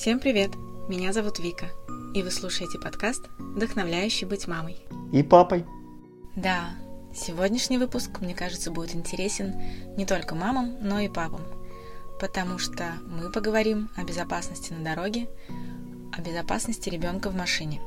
[0.00, 0.52] Всем привет!
[0.88, 1.66] Меня зовут Вика,
[2.14, 4.76] и вы слушаете подкаст «Вдохновляющий быть мамой».
[5.12, 5.66] И папой.
[6.36, 6.70] Да,
[7.12, 9.60] сегодняшний выпуск, мне кажется, будет интересен
[9.96, 11.40] не только мамам, но и папам,
[12.20, 15.28] потому что мы поговорим о безопасности на дороге,
[16.16, 17.80] о безопасности ребенка в машине.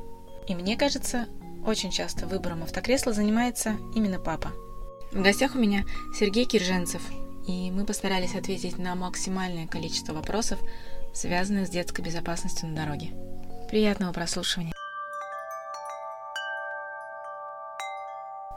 [0.46, 1.28] И мне кажется,
[1.66, 4.52] очень часто выбором автокресла занимается именно папа.
[5.12, 7.00] В гостях у меня Сергей Кирженцев,
[7.46, 10.58] и мы постарались ответить на максимальное количество вопросов,
[11.12, 13.08] связанных с детской безопасностью на дороге.
[13.68, 14.72] Приятного прослушивания.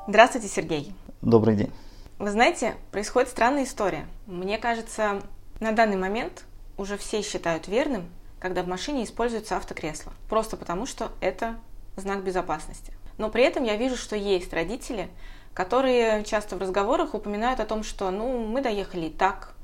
[0.08, 0.94] Здравствуйте, Сергей.
[1.22, 1.72] Добрый день.
[2.20, 4.06] Вы знаете, происходит странная история.
[4.26, 5.22] Мне кажется,
[5.60, 6.46] на данный момент
[6.78, 8.10] уже все считают верным,
[8.40, 10.14] когда в машине используется автокресло.
[10.30, 11.56] Просто потому, что это
[11.96, 12.94] знак безопасности.
[13.18, 15.10] Но при этом я вижу, что есть родители,
[15.54, 19.56] которые часто в разговорах упоминают о том, что ну мы доехали и так,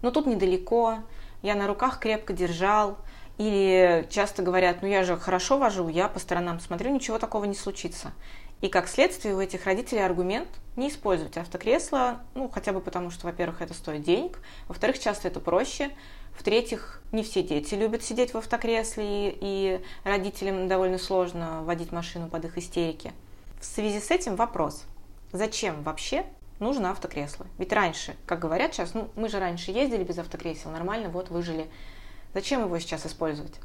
[0.00, 0.98] но тут недалеко,
[1.42, 2.98] я на руках крепко держал,
[3.38, 7.54] или часто говорят, ну я же хорошо вожу, я по сторонам смотрю, ничего такого не
[7.54, 8.12] случится.
[8.60, 13.26] И как следствие у этих родителей аргумент не использовать автокресло, ну хотя бы потому, что,
[13.26, 15.90] во-первых, это стоит денег, во-вторых, часто это проще,
[16.36, 22.44] в-третьих, не все дети любят сидеть в автокресле, и родителям довольно сложно водить машину под
[22.44, 23.12] их истерики.
[23.60, 24.84] В связи с этим вопрос–
[25.32, 26.24] зачем вообще
[26.60, 27.46] нужно автокресло?
[27.58, 31.68] Ведь раньше, как говорят сейчас, ну мы же раньше ездили без автокресел, нормально, вот выжили.
[32.32, 33.58] Зачем его сейчас использовать?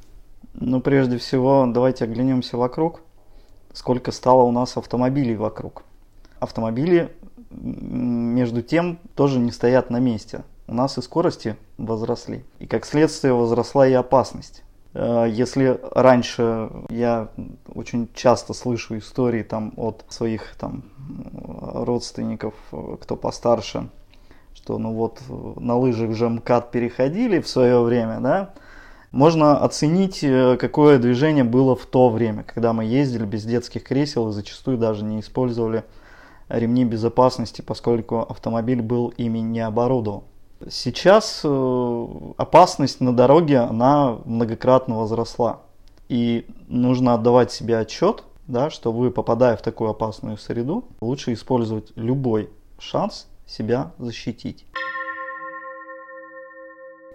[0.54, 3.02] Ну, прежде всего, давайте оглянемся вокруг.
[3.74, 5.84] Сколько стало у нас автомобилей вокруг.
[6.40, 7.16] Автомобили,
[7.52, 10.44] между тем, тоже не стоят на месте.
[10.68, 12.44] У нас и скорости возросли.
[12.60, 14.64] И как следствие возросла и опасность.
[14.96, 17.28] Э, если раньше я
[17.74, 20.84] очень часто слышу истории там от своих там
[21.44, 22.54] родственников,
[23.02, 23.90] кто постарше,
[24.54, 28.54] что ну вот на лыжах же МКАД переходили в свое время, да,
[29.12, 34.30] можно оценить, э, какое движение было в то время, когда мы ездили без детских кресел
[34.30, 35.84] и зачастую даже не использовали
[36.48, 40.24] ремни безопасности, поскольку автомобиль был ими не оборудован.
[40.70, 45.62] Сейчас э, опасность на дороге, она многократно возросла.
[46.10, 51.92] И нужно отдавать себе отчет, да, что вы, попадая в такую опасную среду, лучше использовать
[51.96, 52.50] любой
[52.80, 54.66] шанс себя защитить.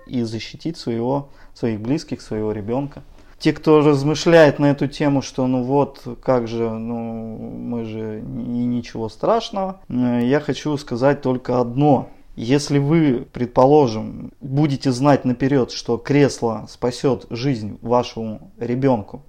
[0.07, 3.03] И защитить своего, своих близких, своего ребенка.
[3.39, 9.09] Те, кто размышляет на эту тему, что ну вот, как же, ну мы же ничего
[9.09, 12.11] страшного, э, я хочу сказать только одно–
[12.43, 19.23] если вы, предположим, будете знать наперед, что кресло спасет жизнь вашему ребенку,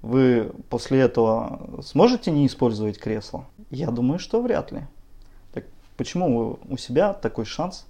[0.00, 3.46] вы после этого сможете не использовать кресло?
[3.70, 4.86] Я думаю, что вряд ли.
[5.52, 5.64] Так
[5.98, 7.86] почему вы у себя такой шанс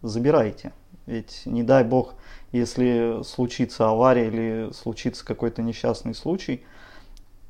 [0.00, 0.72] забираете?
[1.06, 2.14] Ведь не дай бог,
[2.52, 6.62] если случится авария или случится какой-то несчастный случай,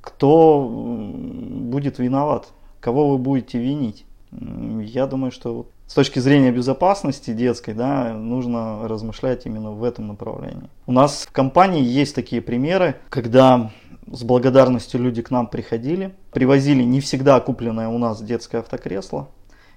[0.00, 2.48] кто будет виноват?
[2.80, 4.06] Кого вы будете винить?
[4.32, 10.68] Я думаю, что с точки зрения безопасности детской, да, нужно размышлять именно в этом направлении.
[10.86, 13.70] У нас в компании есть такие примеры, когда
[14.10, 19.28] с благодарностью люди к нам приходили, привозили не всегда купленное у нас детское автокресло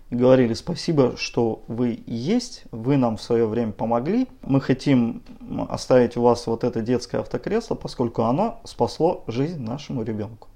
[0.10, 5.22] и говорили спасибо, что вы есть, вы нам в свое время помогли, мы хотим
[5.70, 10.48] оставить у вас вот это детское автокресло, поскольку оно спасло жизнь нашему ребенку.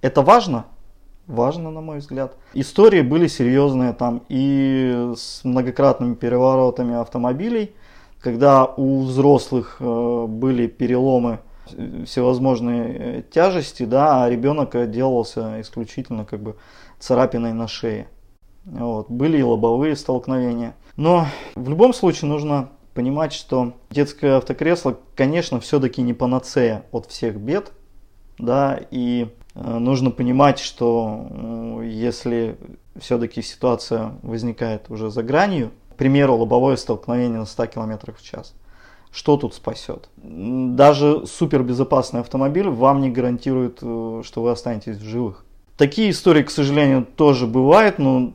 [0.00, 0.66] Это важно?
[1.30, 2.36] Важно, на мой взгляд.
[2.54, 7.72] Истории были серьезные там и с многократными переворотами автомобилей,
[8.20, 11.40] когда у взрослых э, были переломы
[12.04, 16.56] всевозможные э, тяжести, да, а ребенок отделался исключительно как бы
[16.98, 18.08] царапиной на шее.
[18.64, 19.10] Вот.
[19.10, 20.74] Были и лобовые столкновения.
[20.96, 27.36] Но в любом случае нужно понимать, что детское автокресло, конечно, все-таки не панацея от всех
[27.36, 27.72] бед,
[28.38, 29.28] да, и
[29.60, 32.56] нужно понимать, что э, если
[32.98, 38.54] все-таки ситуация возникает уже за гранью, к примеру, лобовое столкновение на 100 км в час,
[39.12, 40.08] что тут спасет?
[40.16, 45.44] Даже супербезопасный автомобиль вам не гарантирует, э, что вы останетесь в живых.
[45.76, 48.32] Такие истории, к сожалению, тоже бывают, но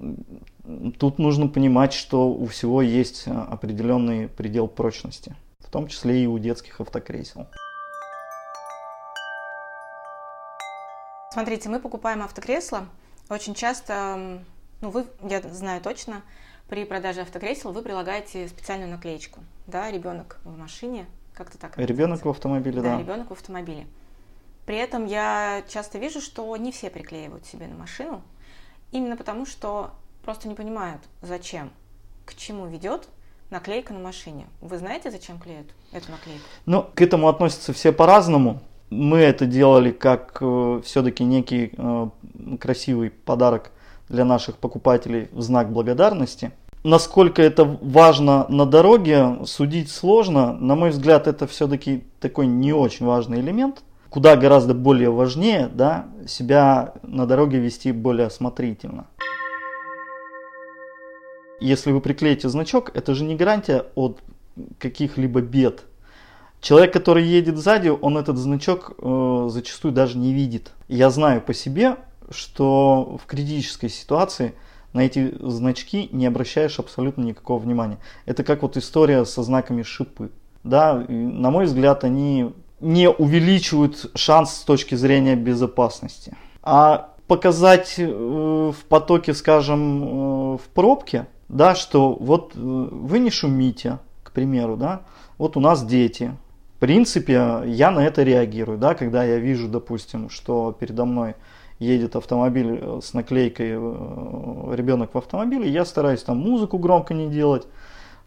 [1.00, 6.40] тут нужно понимать, что у всего есть определенный предел прочности, в том числе и у
[6.40, 7.48] детских автокресел.
[11.36, 12.88] Смотрите, мы покупаем автокресло.
[13.30, 14.40] Очень часто,
[14.80, 16.22] ну вы, я знаю точно,
[16.70, 19.42] при продаже автокресел вы прилагаете специальную наклеечку.
[19.68, 21.78] Да, ребенок в машине, как-то так.
[21.78, 22.96] Ребенок в автомобиле, да.
[22.96, 23.86] Да, ребенок в автомобиле.
[24.66, 28.22] При этом я часто вижу, что не все приклеивают себе на машину,
[28.94, 29.92] именно потому что
[30.24, 31.70] просто не понимают, зачем,
[32.24, 33.10] к чему ведет
[33.50, 34.48] наклейка на машине.
[34.62, 36.46] Вы знаете, зачем клеят эту наклейку?
[36.66, 38.62] Ну, к этому относятся все по-разному.
[38.90, 42.10] Мы это делали как э, все-таки некий э,
[42.60, 43.72] красивый подарок
[44.10, 46.52] для наших покупателей в знак благодарности.
[46.84, 50.54] Насколько это важно на дороге, судить сложно.
[50.54, 53.82] На мой взгляд, это все-таки такой не очень важный элемент.
[54.12, 59.08] Куда гораздо более важнее да, себя на дороге вести более осмотрительно.
[61.60, 64.20] Если вы приклеите значок, это же не гарантия от
[64.78, 65.86] каких-либо бед.
[66.66, 70.72] Человек, который едет сзади, он этот значок э, зачастую даже не видит.
[70.88, 71.98] Я знаю по себе,
[72.32, 74.56] что в критической ситуации
[74.92, 78.00] на эти значки не обращаешь абсолютно никакого внимания.
[78.26, 80.32] Это как вот история со знаками шипы.
[80.64, 86.36] Да, на мой взгляд, они не увеличивают шанс с точки зрения безопасности.
[86.64, 93.30] А показать э, в потоке, скажем, э, в пробке, да, что вот э, вы не
[93.30, 95.02] шумите, к примеру, да,
[95.38, 96.36] вот у нас дети.
[96.76, 101.36] В принципе, я на это реагирую, да, когда я вижу, допустим, что передо мной
[101.80, 107.30] едет автомобиль э, с наклейкой э, ребенок в автомобиле, я стараюсь там музыку громко не
[107.30, 107.66] делать,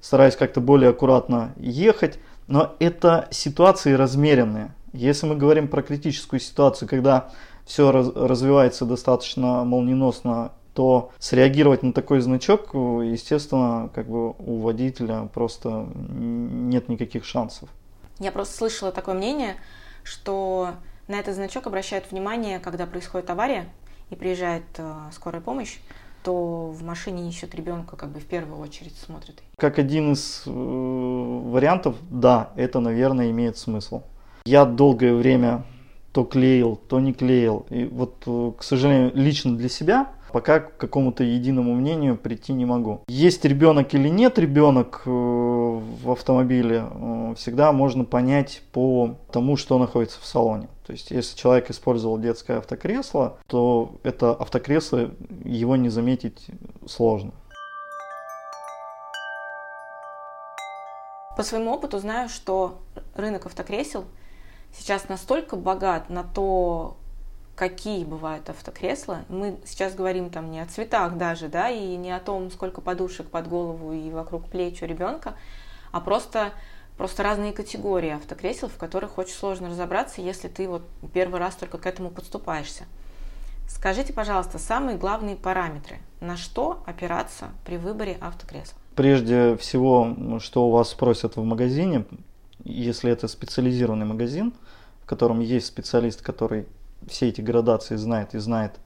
[0.00, 4.72] стараюсь как-то более аккуратно ехать, но это ситуации размеренные.
[4.94, 7.28] Если мы говорим про критическую ситуацию, когда
[7.66, 15.86] все развивается достаточно молниеносно то среагировать на такой значок, естественно, как бы у водителя просто
[16.08, 17.68] нет никаких шансов.
[18.18, 19.56] Я просто слышала такое мнение,
[20.02, 20.74] что
[21.06, 23.66] на этот значок обращают внимание, когда происходит авария
[24.10, 25.78] и приезжает э, скорая помощь,
[26.22, 29.42] то в машине ищут ребенка, как бы в первую очередь смотрят.
[29.56, 34.02] Как один из э, вариантов, да, это, наверное, имеет смысл.
[34.44, 35.64] Я долгое время
[36.12, 37.66] то клеил, то не клеил.
[37.70, 42.64] И вот, э, к сожалению, лично для себя Пока к какому-то единому мнению прийти не
[42.64, 43.02] могу.
[43.08, 49.78] Есть ребенок или нет ребенок э, в автомобиле, э, всегда можно понять по тому, что
[49.78, 50.68] находится в салоне.
[50.86, 55.10] То есть, если человек использовал детское автокресло, то это автокресло,
[55.44, 56.46] его не заметить
[56.86, 57.32] сложно.
[61.36, 62.78] По своему опыту знаю, что
[63.14, 64.04] рынок автокресел
[64.72, 66.96] сейчас настолько богат на то,
[67.58, 69.24] какие бывают автокресла.
[69.28, 73.26] Мы сейчас говорим там не о цветах даже, да, и не о том, сколько подушек
[73.26, 75.34] под голову и вокруг плеч у ребенка,
[75.90, 76.52] а просто,
[76.96, 80.82] просто разные категории автокресел, в которых очень сложно разобраться, если ты вот
[81.12, 82.84] первый раз только к этому подступаешься.
[83.68, 88.78] Скажите, пожалуйста, самые главные параметры, на что опираться при выборе автокресла?
[88.94, 92.04] Прежде всего, что у вас спросят в магазине,
[92.62, 94.54] если это специализированный магазин,
[95.02, 96.66] в котором есть специалист, который
[97.06, 98.80] все эти градации знает и знает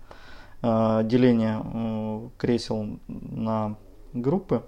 [0.62, 3.76] э, деление э, кресел на
[4.12, 4.62] группы,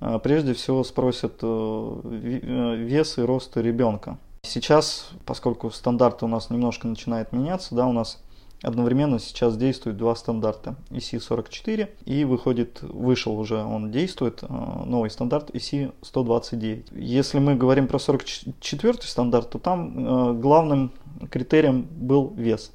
[0.00, 4.18] э, прежде всего спросят вес и рост ребенка.
[4.42, 8.22] Сейчас, поскольку стандарты у нас немножко начинают меняться, да, у нас
[8.60, 16.98] одновременно сейчас действуют два стандарта EC44 и выходит, вышел уже, он действует, новый стандарт EC129.
[16.98, 20.92] Если мы говорим про 44 стандарт, то там главным
[21.30, 22.72] критерием был вес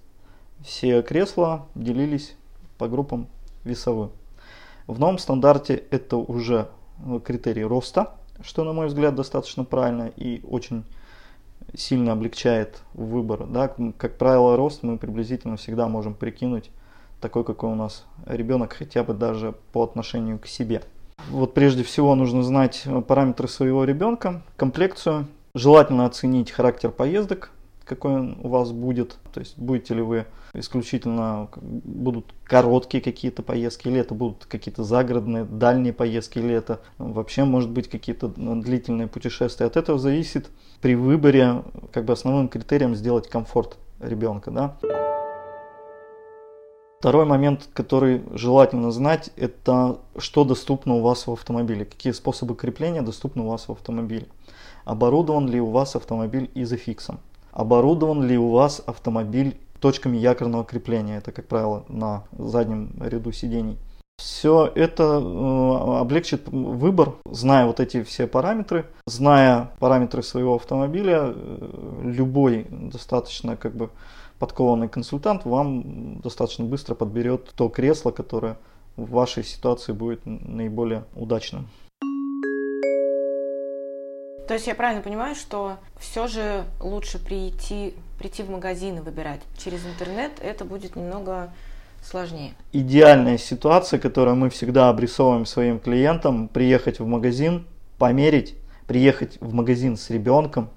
[0.63, 2.35] все кресла делились
[2.77, 3.27] по группам
[3.63, 4.11] весовым.
[4.85, 6.67] В новом стандарте это уже
[7.05, 10.83] э, критерий роста, что, на мой взгляд, достаточно правильно и очень
[11.75, 13.45] сильно облегчает выбор.
[13.47, 13.73] Да?
[13.97, 16.69] Как правило, рост мы приблизительно всегда можем прикинуть
[17.19, 20.83] такой, какой у нас ребенок, хотя бы даже по отношению к себе.
[21.29, 27.51] Вот прежде всего нужно знать э, параметры своего ребенка, комплекцию, желательно оценить характер поездок,
[27.87, 29.17] какой он у вас будет.
[29.33, 35.45] То есть будете ли вы исключительно, будут короткие какие-то поездки, или это будут какие-то загородные,
[35.45, 39.65] дальние поездки, или это вообще может быть какие-то длительные путешествия.
[39.65, 40.49] От этого зависит
[40.81, 44.51] при выборе, как бы основным критерием сделать комфорт ребенка.
[44.51, 44.77] Да?
[46.99, 53.03] Второй момент, который желательно знать, это что доступно у вас в автомобиле, какие способы крепления
[53.03, 54.25] доступны у вас в автомобиле.
[54.83, 57.19] Оборудован ли у вас автомобиль изофиксом?
[57.57, 61.17] Оборудован ли у вас автомобиль точками якорного крепления?
[61.17, 63.79] Это, как правило, на заднем ряду сидений.
[64.19, 72.01] Все это э, облегчит выбор, зная вот эти все параметры, зная параметры своего автомобиля, э,
[72.03, 73.89] любой достаточно как бы
[74.37, 78.59] подкованный консультант вам достаточно быстро подберет то кресло, которое
[78.97, 81.69] в вашей ситуации будет наиболее удачным.
[84.47, 89.41] То есть я правильно понимаю, что все же лучше прийти, прийти в магазин и выбирать.
[89.57, 91.51] Через интернет это будет немного
[92.01, 92.53] сложнее.
[92.71, 98.55] Идеальная ситуация, которую мы всегда обрисовываем своим клиентам, приехать в магазин, померить,
[98.87, 100.69] приехать в магазин с ребенком,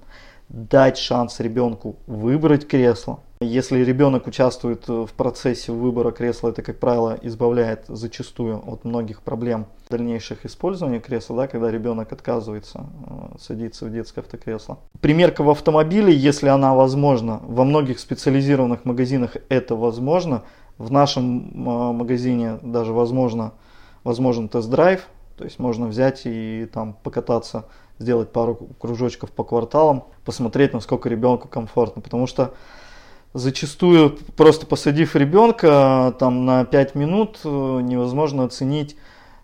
[0.49, 3.21] дать шанс ребенку выбрать кресло.
[3.43, 9.65] Если ребенок участвует в процессе выбора кресла, это, как правило, избавляет зачастую от многих проблем
[9.89, 14.77] дальнейших использования кресла, да, когда ребенок отказывается э, садиться в детское автокресло.
[14.99, 20.43] Примерка в автомобиле, если она возможна, во многих специализированных магазинах это возможно.
[20.77, 23.53] В нашем э, магазине даже возможно,
[24.03, 27.65] возможен тест-драйв, то есть можно взять и там покататься
[27.97, 32.03] сделать пару кружочков по кварталам, посмотреть, насколько ребенку комфортно.
[32.03, 32.53] Потому что
[33.33, 38.95] зачастую, просто посадив ребенка там на 5 минут, э, невозможно оценить,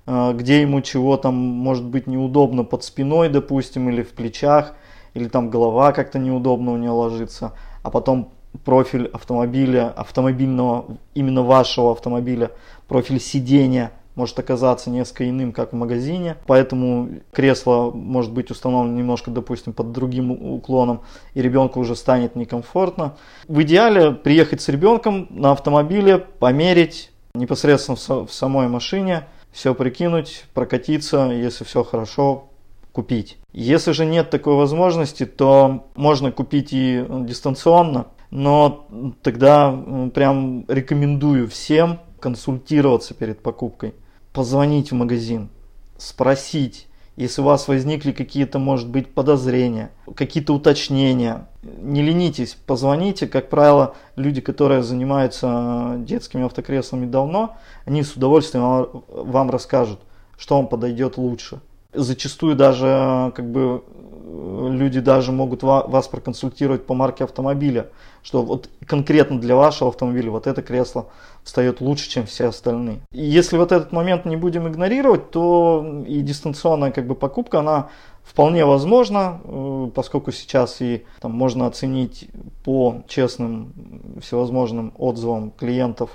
[0.05, 4.73] э, где ему чего там может быть неудобно под спиной, допустим, или в плечах,
[5.13, 7.53] или там голова как-то неудобно у него ложится,
[7.83, 8.33] а потом
[8.65, 12.51] профиль автомобиля, автомобильного, именно вашего автомобиля,
[12.87, 16.37] профиль сидения– может оказаться несколько иным, как в магазине.
[16.47, 21.01] Поэтому кресло может быть установлено немножко, допустим, под другим уклоном,
[21.35, 23.15] и ребенку уже станет некомфортно.
[23.47, 31.29] В идеале приехать с ребенком на автомобиле, померить непосредственно в самой машине, все прикинуть, прокатиться,
[31.31, 32.49] если все хорошо,
[32.91, 33.37] купить.
[33.53, 38.87] Если же нет такой возможности, то можно купить и дистанционно, но
[39.21, 39.71] тогда
[40.15, 43.93] прям рекомендую всем консультироваться перед покупкой
[44.37, 45.49] позвонить в магазин,
[45.97, 53.25] спросить, если у вас возникли какие-то, может быть, подозрения, какие-то уточнения, не ленитесь, позвоните.
[53.25, 60.01] Как правило, люди, которые занимаются детскими автокреслами давно, они с удовольствием вам расскажут,
[60.37, 61.59] что вам подойдет лучше.
[61.93, 63.83] Зачастую даже как бы
[64.27, 67.87] люди даже могут вас проконсультировать по марке автомобиля,
[68.23, 71.07] что вот конкретно для вашего автомобиля вот это кресло
[71.43, 72.99] встает лучше, чем все остальные.
[73.11, 77.89] Если вот этот момент не будем игнорировать, то и дистанционная как бы покупка, она
[78.23, 82.29] вполне возможна, э, поскольку сейчас и там можно оценить
[82.65, 83.73] по честным
[84.21, 86.09] всевозможным отзывам клиентов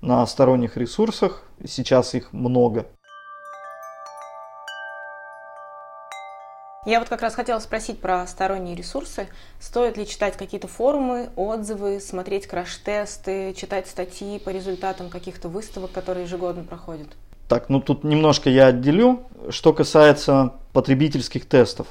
[0.00, 2.86] на сторонних ресурсах, сейчас их много.
[6.86, 9.28] Я вот как раз хотела спросить про сторонние ресурсы.
[9.58, 16.24] Стоит ли читать какие-то форумы, отзывы, смотреть краш-тесты, читать статьи по результатам каких-то выставок, которые
[16.24, 17.08] ежегодно проходят?
[17.48, 19.22] Так, ну тут немножко я отделю.
[19.48, 21.86] Что касается потребительских тестов,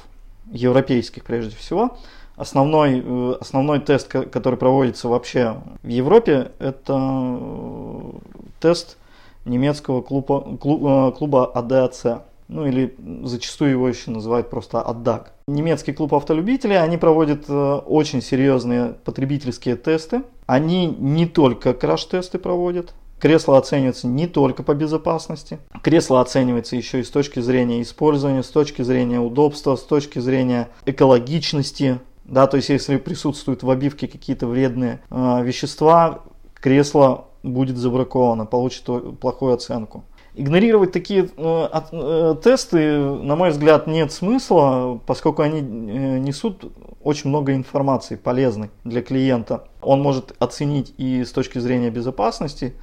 [0.52, 1.98] европейских прежде всего,
[2.36, 8.12] основной, э, основной тест, который проводится вообще в Европе, это э,
[8.60, 8.96] тест
[9.44, 15.32] немецкого клуба, клуба, э, клуба ADAC ну или зачастую его еще называют просто АДДАК.
[15.46, 20.22] Немецкий клуб автолюбителей, они проводят э, очень серьезные потребительские тесты.
[20.46, 25.58] Они не только краш-тесты проводят, Кресло оценивается не только по безопасности.
[25.82, 30.68] Кресло оценивается еще и с точки зрения использования, с точки зрения удобства, с точки зрения
[30.84, 32.00] экологичности.
[32.24, 36.20] Да, то есть если присутствуют в обивке какие-то вредные э, вещества,
[36.54, 38.84] кресло будет забраковано, получит
[39.20, 40.04] плохую оценку.
[40.36, 46.72] Игнорировать такие э, э, тесты, на мой взгляд, нет смысла, поскольку они э, несут
[47.04, 49.68] очень много информации полезной для клиента.
[49.80, 52.74] Он может оценить и с точки зрения безопасности,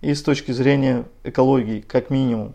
[0.00, 2.54] и с точки зрения экологии, как минимум.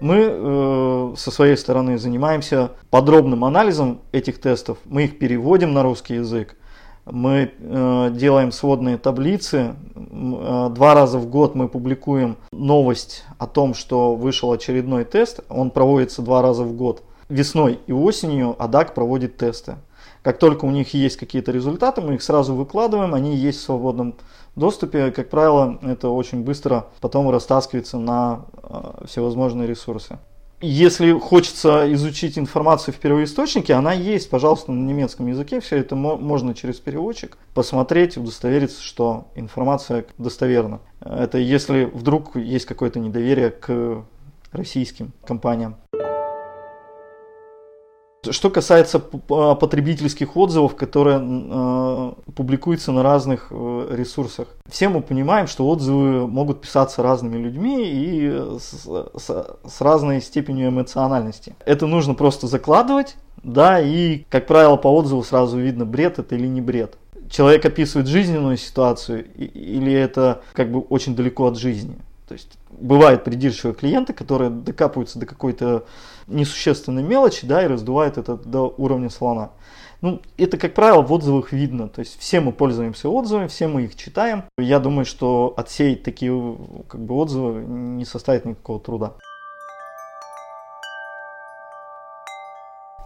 [0.00, 4.78] Мы э, со своей стороны занимаемся подробным анализом этих тестов.
[4.86, 6.56] Мы их переводим на русский язык
[7.04, 9.74] мы э, делаем сводные таблицы.
[9.94, 15.40] Э, два раза в год мы публикуем новость о том, что вышел очередной тест.
[15.48, 17.02] Он проводится два раза в год.
[17.28, 19.76] Весной и осенью АДАК проводит тесты.
[20.22, 24.14] Как только у них есть какие-то результаты, мы их сразу выкладываем, они есть в свободном
[24.54, 25.10] доступе.
[25.10, 30.18] Как правило, это очень быстро потом растаскивается на э, всевозможные ресурсы
[30.62, 35.60] если хочется изучить информацию в первоисточнике, она есть, пожалуйста, на немецком языке.
[35.60, 40.80] Все это можно через переводчик посмотреть, удостовериться, что информация достоверна.
[41.00, 44.04] Это если вдруг есть какое-то недоверие к
[44.52, 45.76] российским компаниям.
[48.30, 55.48] Что касается а, потребительских отзывов, которые э, публикуются на разных э, ресурсах, все мы понимаем,
[55.48, 58.28] что отзывы могут писаться разными людьми и
[58.60, 61.56] с, с, с разной степенью эмоциональности.
[61.66, 66.46] Это нужно просто закладывать, да, и, как правило, по отзыву сразу видно, бред это или
[66.46, 66.98] не бред.
[67.28, 71.98] Человек описывает жизненную ситуацию или это как бы очень далеко от жизни.
[72.32, 75.84] То есть бывают придирчивые клиенты, которые докапываются до какой-то
[76.28, 79.50] несущественной мелочи, да, и раздувают это до уровня слона.
[80.00, 81.90] Ну, это, как правило, в отзывах видно.
[81.90, 84.44] То есть все мы пользуемся отзывами, все мы их читаем.
[84.56, 86.56] Я думаю, что отсеять такие
[86.88, 89.12] как бы, отзывы не составит никакого труда.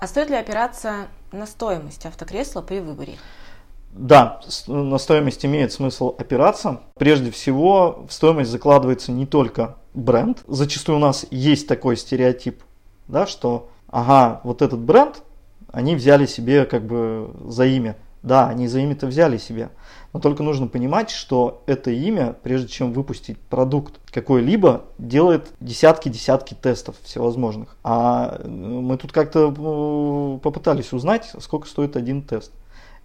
[0.00, 3.14] А стоит ли опираться на стоимость автокресла при выборе?
[3.96, 6.80] Да, на стоимость имеет смысл опираться.
[6.98, 10.42] Прежде всего, в стоимость закладывается не только бренд.
[10.46, 12.62] Зачастую у нас есть такой стереотип,
[13.08, 15.22] да, что ага, вот этот бренд,
[15.72, 17.96] они взяли себе как бы за имя.
[18.22, 19.70] Да, они за имя-то взяли себе.
[20.12, 26.96] Но только нужно понимать, что это имя, прежде чем выпустить продукт какой-либо, делает десятки-десятки тестов
[27.02, 27.76] всевозможных.
[27.84, 32.50] А мы тут как-то э, попытались узнать, сколько стоит один тест.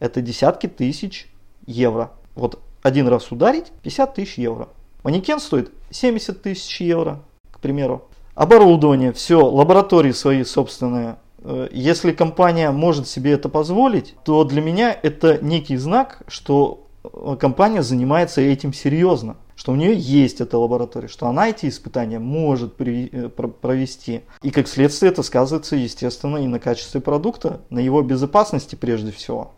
[0.01, 1.27] Это десятки тысяч
[1.67, 2.11] евро.
[2.33, 4.69] Вот один раз ударить 50 тысяч евро.
[5.03, 8.09] Манекен стоит 70 тысяч евро, к примеру.
[8.33, 11.17] Оборудование, все, лаборатории свои собственные.
[11.43, 16.87] Э, если компания может себе это позволить, то для меня это некий знак, что
[17.39, 22.73] компания занимается этим серьезно, что у нее есть эта лаборатория, что она эти испытания может
[22.79, 24.21] э, провести.
[24.41, 29.51] И как следствие это сказывается, естественно, и на качестве продукта, на его безопасности прежде всего.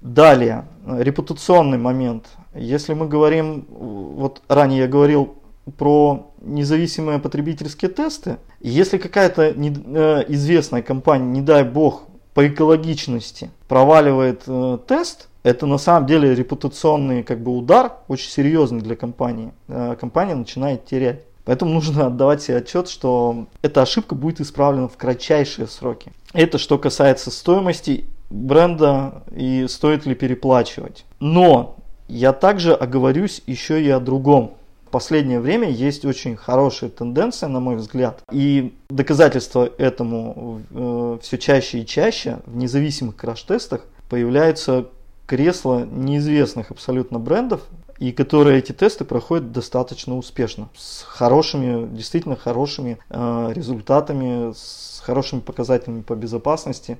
[0.00, 2.26] Далее, репутационный момент.
[2.54, 5.34] Если мы говорим, вот ранее я говорил
[5.76, 14.42] про независимые потребительские тесты, если какая-то э, известная компания, не дай бог, по экологичности проваливает
[14.46, 19.52] э, тест, это на самом деле репутационный как бы удар, очень серьезный для компании.
[19.66, 21.22] Э, компания начинает терять.
[21.44, 26.12] Поэтому нужно отдавать себе отчет, что эта ошибка будет исправлена в кратчайшие сроки.
[26.34, 31.04] Это что касается стоимости бренда и стоит ли переплачивать.
[31.20, 31.76] Но
[32.08, 34.54] я также оговорюсь еще и о другом.
[34.86, 41.36] В последнее время есть очень хорошая тенденция, на мой взгляд, и доказательства этому э, все
[41.36, 44.86] чаще и чаще в независимых краш-тестах появляются
[45.26, 47.60] кресла неизвестных абсолютно брендов,
[47.98, 55.40] и которые эти тесты проходят достаточно успешно, с хорошими, действительно хорошими э, результатами, с хорошими
[55.40, 56.98] показателями по безопасности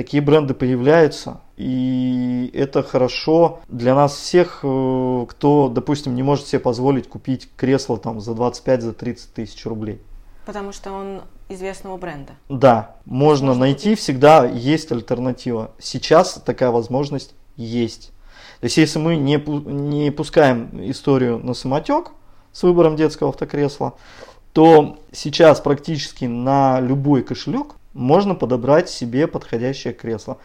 [0.00, 6.58] такие бренды появляются, и это хорошо для нас всех, э, кто, допустим, не может себе
[6.58, 10.00] позволить купить кресло там за 25-30 за тысяч рублей.
[10.46, 12.32] Потому что он известного бренда.
[12.48, 13.98] Да, можно, можно найти, купить.
[13.98, 15.72] всегда есть альтернатива.
[15.78, 18.10] Сейчас такая возможность есть.
[18.60, 22.12] То есть, если мы не, не пускаем историю на самотек
[22.52, 23.96] с выбором детского автокресла,
[24.54, 30.38] то сейчас практически на любой кошелек можно подобрать себе подходящее кресло.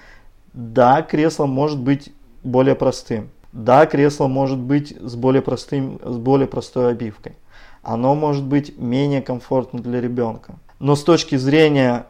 [0.54, 3.30] Да, кресло может быть более простым.
[3.52, 7.34] Да, кресло может быть с более, простым, с более простой обивкой.
[7.84, 10.56] Оно может быть менее комфортно для ребенка.
[10.80, 12.08] Но с точки зрения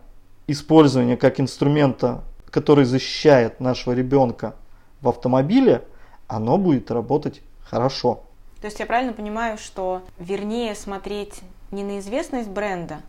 [0.47, 4.55] использования как инструмента, который защищает нашего ребенка
[5.01, 5.83] в автомобиле,
[6.27, 8.23] оно будет работать хорошо.
[8.61, 13.01] То есть я правильно понимаю, что вернее смотреть не на известность бренда,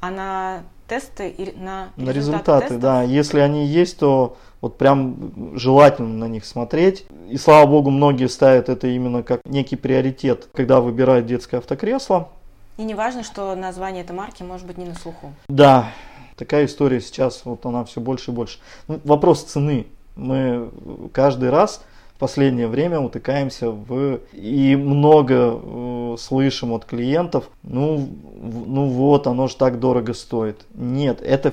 [0.00, 3.02] а на тесты на, на результаты, да.
[3.02, 7.06] Если они есть, то вот прям желательно на них смотреть.
[7.28, 12.28] И слава богу, многие ставят это именно как некий приоритет, когда выбирают детское автокресло.
[12.76, 15.32] И не важно, что название этой марки может быть не на слуху.
[15.48, 15.90] Да,
[16.36, 18.58] такая история сейчас, вот она все больше и больше.
[18.88, 19.86] Ну, вопрос цены.
[20.16, 20.70] Мы
[21.12, 21.82] каждый раз
[22.24, 28.08] последнее время утыкаемся в и много э, слышим от клиентов, ну,
[28.40, 30.64] ну вот, оно же так дорого стоит.
[30.72, 31.52] Нет, это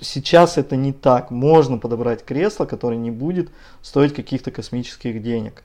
[0.00, 1.30] сейчас это не так.
[1.30, 3.50] Можно подобрать кресло, которое не будет
[3.82, 5.64] стоить каких-то космических денег.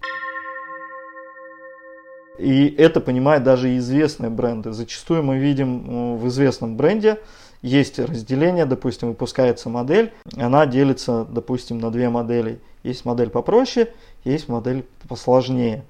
[2.37, 4.73] И это понимают даже известные бренды.
[4.73, 7.19] Зачастую мы видим э, в известном бренде
[7.61, 12.59] есть разделение, допустим, выпускается модель, она делится, допустим, на две модели.
[12.83, 13.89] Есть модель попроще,
[14.23, 15.83] есть модель посложнее.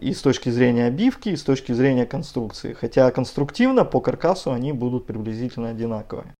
[0.00, 2.74] И с точки зрения обивки, и с точки зрения конструкции.
[2.74, 6.34] Хотя конструктивно по каркасу они будут приблизительно одинаковые.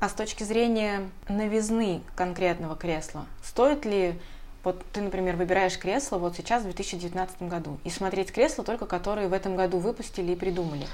[0.00, 4.18] А с точки зрения новизны конкретного кресла, стоит ли
[4.64, 9.28] вот ты, например, выбираешь кресло вот сейчас, в 2019 году, и смотреть кресла только которые
[9.28, 10.86] в этом году выпустили и придумали.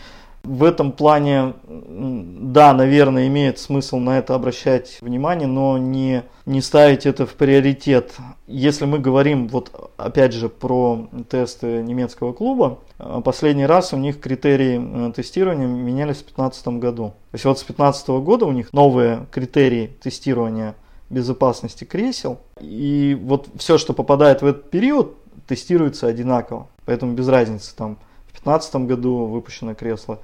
[0.43, 7.05] В этом плане, да, наверное, имеет смысл на это обращать внимание, но не, не ставить
[7.05, 8.15] это в приоритет.
[8.47, 14.19] Если мы говорим, вот опять же, про тесты немецкого клуба, э, последний раз у них
[14.19, 17.09] критерии э, тестирования менялись в 2015 году.
[17.31, 20.75] То есть вот с 2015 года у них новые критерии тестирования
[21.11, 22.39] безопасности кресел.
[22.61, 26.69] И вот все, что попадает в этот период, тестируется одинаково.
[26.87, 27.97] Поэтому без разницы, там
[28.29, 30.19] в 2015 году выпущено кресло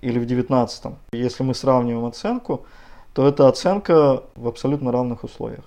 [0.00, 0.94] или в 2019.
[1.12, 2.66] Если мы сравниваем оценку,
[3.12, 5.64] то это оценка в абсолютно равных условиях.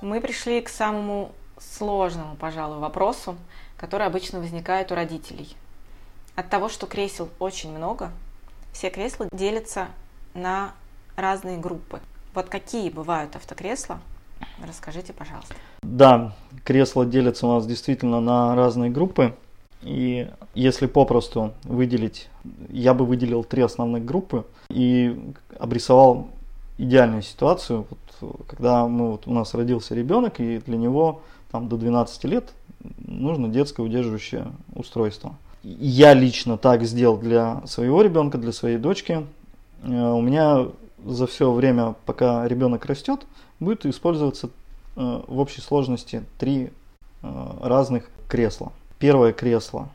[0.00, 3.36] Мы пришли к самому сложному, пожалуй, вопросу,
[3.76, 5.54] которые обычно возникают у родителей.
[6.36, 8.10] От того, что кресел очень много,
[8.72, 9.88] все кресла делятся
[10.32, 10.72] на
[11.16, 12.00] разные группы.
[12.34, 14.00] Вот какие бывают автокресла?
[14.66, 15.54] Расскажите, пожалуйста.
[15.82, 19.34] Да, кресла делятся у нас действительно на разные группы.
[19.82, 22.28] И если попросту выделить,
[22.68, 26.28] я бы выделил три основных группы и обрисовал
[26.76, 27.86] идеальную ситуацию,
[28.20, 32.52] вот, когда мы, вот, у нас родился ребенок, и для него там, до 12 лет
[32.98, 35.34] нужно детское удерживающее устройство.
[35.62, 39.26] Я лично так сделал для своего ребенка, для своей дочки.
[39.82, 40.68] Э, у меня
[41.04, 43.26] за все время, пока ребенок растет,
[43.60, 44.48] будет использоваться
[44.96, 46.70] э, в общей сложности три
[47.22, 48.72] э, разных кресла.
[48.98, 49.90] Первое кресло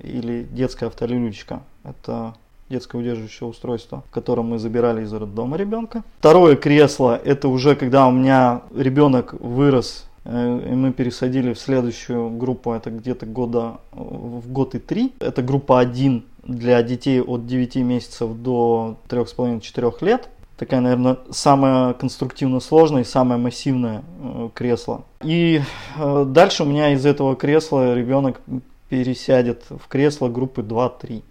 [0.00, 2.34] или детская автолюлечка– это
[2.68, 6.02] детское удерживающее устройство, в котором мы забирали из роддома ребенка.
[6.18, 12.30] Второе кресло– это уже когда у меня ребенок вырос, э, и мы пересадили в следующую
[12.30, 15.12] группу, это где-то года в год и три.
[15.20, 20.28] Это группа 1 для детей от 9 месяцев до 3,5-4 лет
[20.62, 25.02] такая, наверное, самая конструктивно сложная и самое массивное э, кресло.
[25.20, 25.60] И
[25.98, 28.40] э, дальше у меня из этого кресла ребенок
[28.88, 31.24] пересядет в кресло группы 2-3.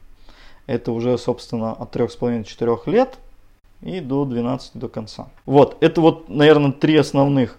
[0.68, 3.20] Это уже, собственно, от 3,5-4 лет
[3.82, 5.30] и до 12 до конца.
[5.46, 7.58] Вот, это вот, наверное, три основных.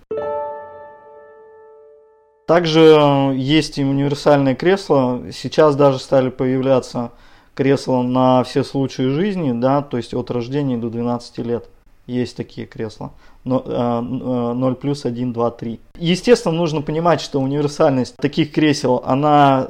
[2.47, 5.23] Также есть и универсальные кресла.
[5.33, 7.13] Сейчас даже стали появляться
[7.55, 11.69] кресла на все случаи жизни, да, то есть от рождения до 12 лет.
[12.07, 13.13] Есть такие кресла.
[13.45, 15.81] 0 э, плюс 1, 2, 3.
[15.99, 19.67] Естественно, нужно понимать, что универсальность таких кресел, она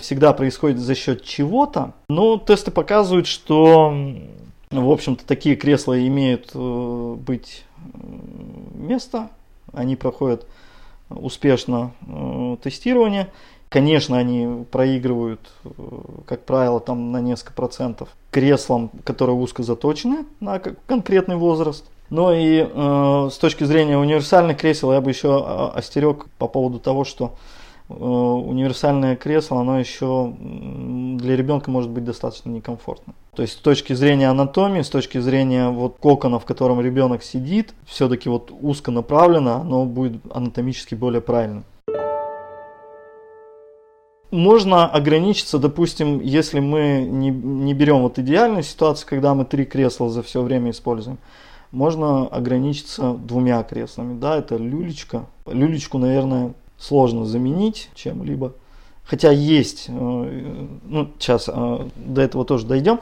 [0.00, 1.92] всегда происходит за счет чего-то.
[2.08, 3.94] Но тесты показывают, что,
[4.70, 7.64] в общем-то, такие кресла имеют э, быть
[8.74, 9.30] место.
[9.72, 10.46] Они проходят
[11.08, 13.30] успешно э, тестирование.
[13.74, 15.68] Конечно, они проигрывают, э,
[16.26, 21.84] как правило, там на несколько процентов креслам, которые узко заточены на конкретный возраст.
[22.08, 26.78] Но и э, с точки зрения универсальных кресел я бы еще а, остерег по поводу
[26.78, 27.34] того, что
[27.88, 33.14] э, универсальное кресло, оно еще для ребенка может быть достаточно некомфортно.
[33.34, 37.74] То есть с точки зрения анатомии, с точки зрения вот кокона, в котором ребенок сидит,
[37.86, 41.64] все-таки вот узко направлено, оно будет анатомически более правильным
[44.34, 50.10] можно ограничиться, допустим, если мы не, не берем вот идеальную ситуацию, когда мы три кресла
[50.10, 51.18] за все время используем,
[51.70, 54.18] можно ограничиться двумя креслами.
[54.18, 55.26] Да, это люлечка.
[55.46, 58.54] Люлечку, наверное, сложно заменить чем-либо.
[59.04, 63.00] Хотя есть, э, ну, сейчас э, до этого тоже дойдем.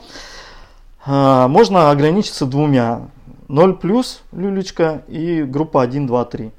[1.06, 3.08] Э, можно ограничиться двумя.
[3.48, 6.50] 0 плюс люлечка и группа 1, 2, 3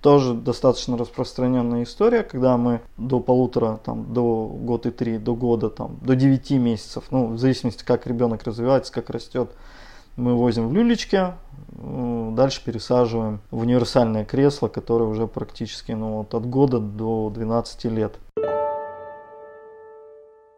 [0.00, 5.70] тоже достаточно распространенная история, когда мы до полутора, там, до года и три, до года,
[5.70, 9.50] там, до 9 месяцев, ну, в зависимости, как ребенок развивается, как растет,
[10.16, 11.34] мы возим в люлечке,
[11.70, 18.18] дальше пересаживаем в универсальное кресло, которое уже практически ну, вот от года до 12 лет.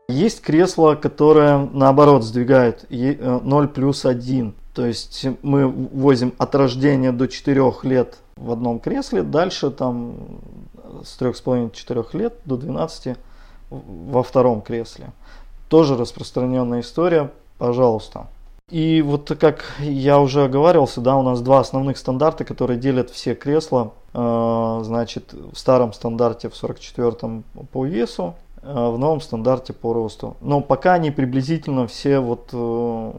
[0.09, 4.55] Есть кресло, которое наоборот сдвигает 0 э, плюс 1.
[4.75, 10.15] То есть мы возим от рождения до 4 лет в одном кресле, дальше там
[11.05, 13.17] с 3,5-4 лет до 12
[13.71, 15.11] во втором кресле.
[15.69, 18.27] Тоже распространенная история, пожалуйста.
[18.71, 23.35] И вот как я уже оговаривался, да, у нас два основных стандарта, которые делят все
[23.35, 23.93] кресла.
[24.15, 30.37] Э, значит, в старом стандарте в 44-м по весу, э, в новом стандарте по росту.
[30.41, 33.13] Но пока они приблизительно все вот э,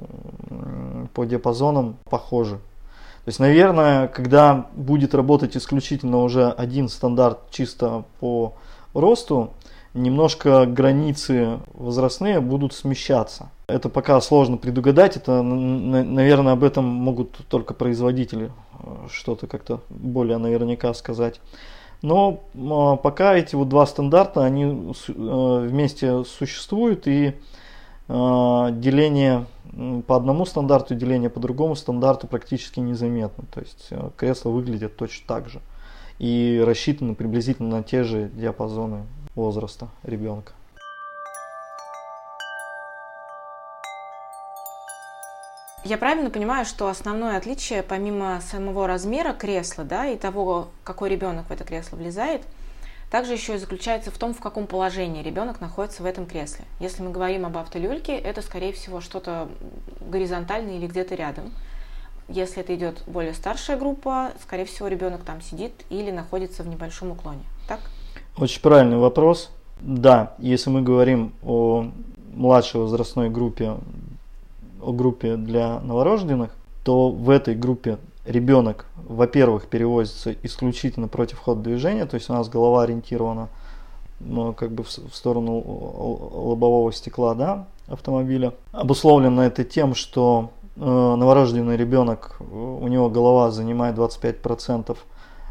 [1.13, 2.55] по диапазонам похожи.
[2.55, 8.53] То есть, наверное, когда будет работать исключительно уже один стандарт чисто по
[8.93, 9.51] росту,
[9.93, 13.49] немножко границы возрастные будут смещаться.
[13.67, 20.37] Это пока сложно предугадать, это, наверное, об этом могут только производители э, что-то как-то более
[20.37, 21.39] наверняка сказать.
[22.01, 27.35] Но а, пока эти вот два стандарта, они э, вместе существуют и
[28.07, 29.45] деление
[30.07, 33.45] по одному стандарту, деление по другому стандарту практически незаметно.
[33.53, 35.61] То есть э, кресла выглядят точно так же
[36.19, 40.53] и рассчитаны приблизительно на те же диапазоны возраста ребенка.
[45.83, 51.47] Я правильно понимаю, что основное отличие, помимо самого размера кресла, да, и того, какой ребенок
[51.47, 52.43] в это кресло влезает,
[53.11, 56.63] также еще и заключается в том, в каком положении ребенок находится в этом кресле.
[56.79, 59.49] Если мы говорим об автолюльке, это, скорее всего, что-то
[60.09, 61.51] горизонтальное или где-то рядом.
[62.29, 67.11] Если это идет более старшая группа, скорее всего, ребенок там сидит или находится в небольшом
[67.11, 67.43] уклоне.
[67.67, 67.81] Так?
[68.37, 69.51] Очень правильный вопрос.
[69.81, 71.91] Да, если мы говорим о
[72.33, 73.75] младшей возрастной группе,
[74.81, 76.51] о группе для новорожденных,
[76.85, 82.49] то в этой группе ребенок, во-первых, перевозится исключительно против хода движения, то есть у нас
[82.49, 83.49] голова ориентирована
[84.19, 88.53] ну, как бы в, сторону лобового стекла да, автомобиля.
[88.71, 94.97] Обусловлено это тем, что э, новорожденный ребенок, у него голова занимает 25%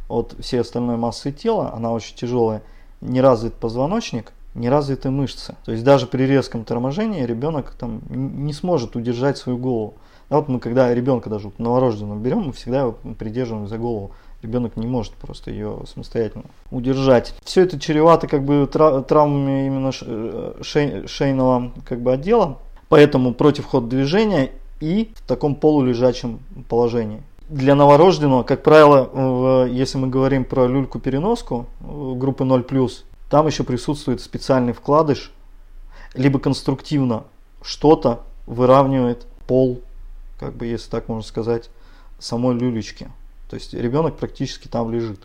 [0.09, 2.63] от всей остальной массы тела, она очень тяжелая,
[3.01, 5.55] не развит позвоночник, не развиты мышцы.
[5.65, 9.95] То есть даже при резком торможении ребенок там не сможет удержать свою голову.
[10.31, 14.13] А вот мы когда ребенка даже новорожденного берем, мы всегда его придерживаем за голову.
[14.43, 17.35] Ребенок не может просто ее самостоятельно удержать.
[17.45, 19.93] Все это чревато как бы травмами именно
[20.63, 22.57] шей, шейного как бы отдела,
[22.89, 26.39] поэтому против хода движения и в таком полулежачем
[26.71, 27.23] положении.
[27.51, 32.91] Для новорожденного, как правило, если мы говорим про люльку-переноску группы 0+,
[33.29, 35.33] там еще присутствует специальный вкладыш,
[36.15, 37.25] либо конструктивно
[37.61, 39.81] что-то выравнивает пол
[40.41, 41.69] как бы, если так можно сказать,
[42.19, 43.11] самой люлечки.
[43.51, 45.21] То есть ребенок практически там лежит.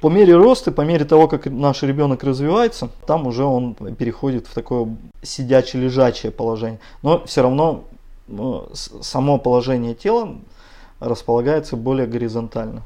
[0.00, 4.54] По мере роста, по мере того, как наш ребенок развивается, там уже он переходит в
[4.54, 6.80] такое сидяче-лежачее положение.
[7.02, 7.84] Но все равно
[8.28, 10.36] ну, само положение тела
[11.00, 12.82] располагается более горизонтально.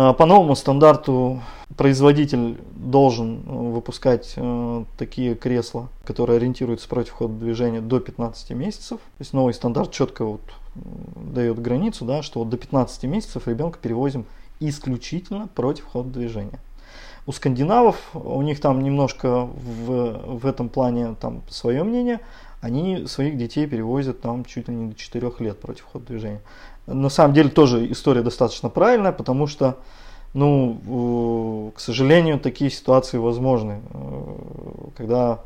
[0.00, 1.42] А, по новому стандарту
[1.76, 8.98] производитель должен э, выпускать э, такие кресла, которые ориентируются против хода движения до 15 месяцев.
[8.98, 10.40] То есть новый стандарт четко вот
[10.76, 14.24] дает границу, да, что вот до 15 месяцев ребенка перевозим
[14.60, 16.60] исключительно против хода движения.
[17.28, 22.20] У скандинавов, у них там немножко в, в этом плане там свое мнение,
[22.60, 26.40] они своих детей перевозят там чуть ли не до 4 лет против хода движения
[26.88, 29.76] на самом деле тоже история достаточно правильная, потому что,
[30.34, 34.34] ну, к сожалению, такие ситуации возможны, э,
[34.96, 35.40] когда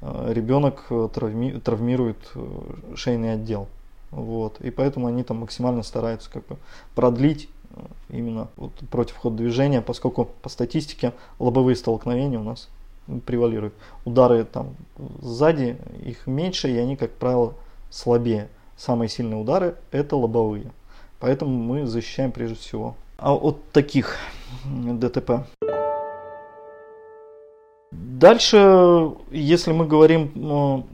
[0.00, 3.66] э, ребенок травми, травмирует э, шейный отдел.
[4.10, 4.60] Вот.
[4.60, 6.56] И поэтому они там максимально стараются как бы
[6.94, 7.48] продлить
[8.08, 12.68] именно вот против хода движения, поскольку по статистике лобовые столкновения у нас
[13.26, 13.74] превалируют.
[14.04, 14.76] Удары там
[15.20, 17.54] сзади, их меньше, и они, как правило,
[17.90, 20.70] слабее самые сильные удары это лобовые.
[21.20, 24.16] Поэтому мы защищаем прежде всего а от таких
[24.64, 25.44] ДТП.
[27.90, 30.86] Дальше, если мы говорим,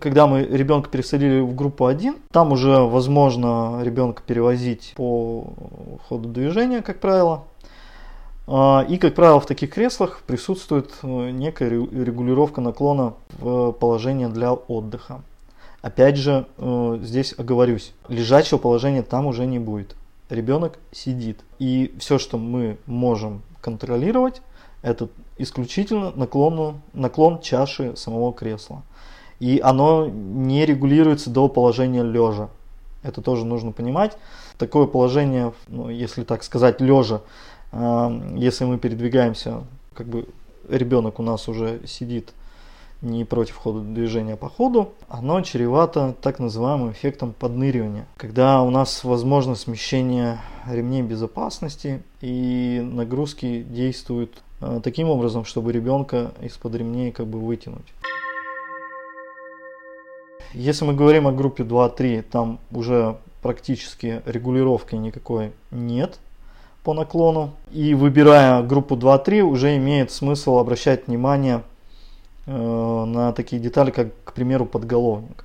[0.00, 5.52] когда мы ребенка пересадили в группу 1, там уже возможно ребенка перевозить по
[6.08, 7.44] ходу движения, как правило.
[8.46, 14.52] А, и, как правило, в таких креслах присутствует э, некая регулировка наклона в положение для
[14.52, 15.22] отдыха.
[15.82, 19.96] Опять же, э, здесь оговорюсь, лежачего положения там уже не будет.
[20.30, 21.40] Ребенок сидит.
[21.58, 24.42] И все, что мы можем контролировать,
[24.82, 25.08] это
[25.38, 28.82] исключительно наклон, наклон чаши самого кресла.
[29.40, 32.48] И оно не регулируется до положения лежа.
[33.02, 34.16] Это тоже нужно понимать.
[34.58, 37.20] Такое положение, ну, если так сказать, лежа,
[37.72, 39.62] э, если мы передвигаемся,
[39.94, 40.26] как бы
[40.68, 42.32] ребенок у нас уже сидит
[43.02, 49.04] не против хода движения по ходу, оно чревато так называемым эффектом подныривания, когда у нас
[49.04, 57.26] возможно смещение ремней безопасности и нагрузки действуют э, таким образом, чтобы ребенка из-под ремней как
[57.26, 57.86] бы вытянуть.
[60.56, 66.18] Если мы говорим о группе 2-3, там уже практически регулировки никакой нет
[66.82, 67.52] по наклону.
[67.70, 71.62] И выбирая группу 2-3, уже имеет смысл обращать внимание
[72.46, 75.44] Э, на такие детали, как, к примеру, подголовник.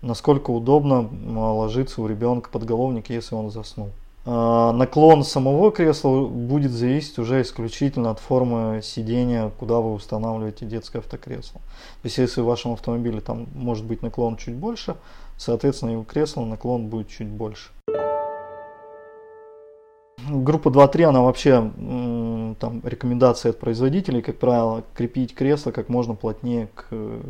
[0.00, 1.08] Насколько удобно
[1.54, 3.90] ложиться у ребенка подголовник, если он заснул.
[4.26, 11.00] Э, наклон самого кресла будет зависеть уже исключительно от формы сидения, куда вы устанавливаете детское
[11.00, 11.60] автокресло.
[12.02, 14.96] То есть если в вашем автомобиле там может быть наклон чуть больше,
[15.36, 17.70] соответственно и у кресла наклон будет чуть больше.
[20.26, 21.70] Группа 2-3, она вообще
[22.58, 27.20] там рекомендации от производителей, как правило, крепить кресло как можно плотнее к э,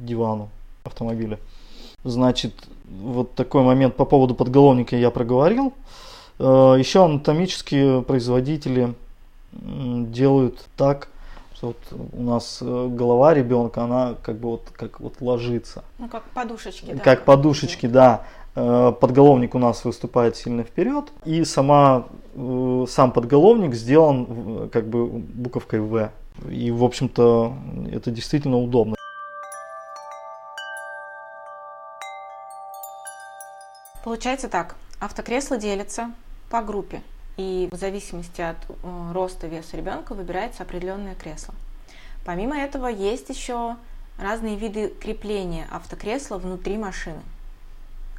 [0.00, 0.48] дивану
[0.84, 1.38] автомобиля.
[2.06, 2.52] Значит,
[2.88, 5.74] вот такой момент по поводу подголовника я проговорил.
[6.38, 8.94] Э, Еще анатомические производители
[9.52, 11.08] делают так,
[11.54, 11.76] что вот
[12.12, 15.82] у нас э, голова ребенка, она как бы вот как вот ложится.
[15.98, 16.98] Ну как подушечки, да.
[16.98, 18.22] Как подушечки, да.
[18.54, 22.06] Э, подголовник у нас выступает сильно вперед, и сама,
[22.88, 26.10] сам подголовник сделан как бы буковкой В.
[26.50, 27.54] И, в общем-то,
[27.90, 28.95] это действительно удобно.
[34.06, 36.12] Получается так, автокресло делится
[36.48, 37.02] по группе
[37.36, 41.54] и в зависимости от э, роста веса ребенка выбирается определенное кресло.
[42.24, 43.74] Помимо этого есть еще
[44.16, 47.18] разные виды крепления автокресла внутри машины.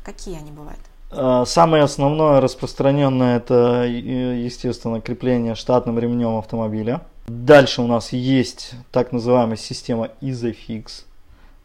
[0.03, 0.81] Какие они бывают?
[1.09, 6.99] А, самое основное распространенное это, естественно, крепление штатным ремнем автомобиля.
[7.27, 11.05] Дальше у нас есть так называемая система Isofix.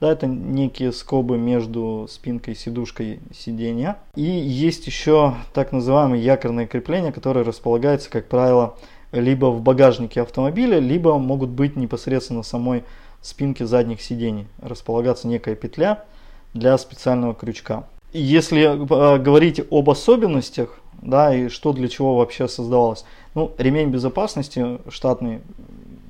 [0.02, 3.98] Да, это некие скобы между спинкой и сидушкой сидения.
[4.16, 8.74] И есть еще так называемое якорное крепление, которое располагается, как правило,
[9.12, 12.82] либо в багажнике автомобиля, либо могут быть непосредственно на самой
[13.20, 14.48] спинке задних сидений.
[14.60, 16.04] Располагаться некая петля
[16.52, 17.86] для специального крючка.
[18.12, 23.04] Если э, говорить об особенностях, да, и что для чего вообще создавалось.
[23.36, 25.42] Ну, ремень безопасности штатный,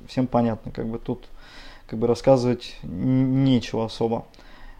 [0.07, 1.27] всем понятно, как бы тут
[1.93, 4.25] как бы рассказывать нечего особо.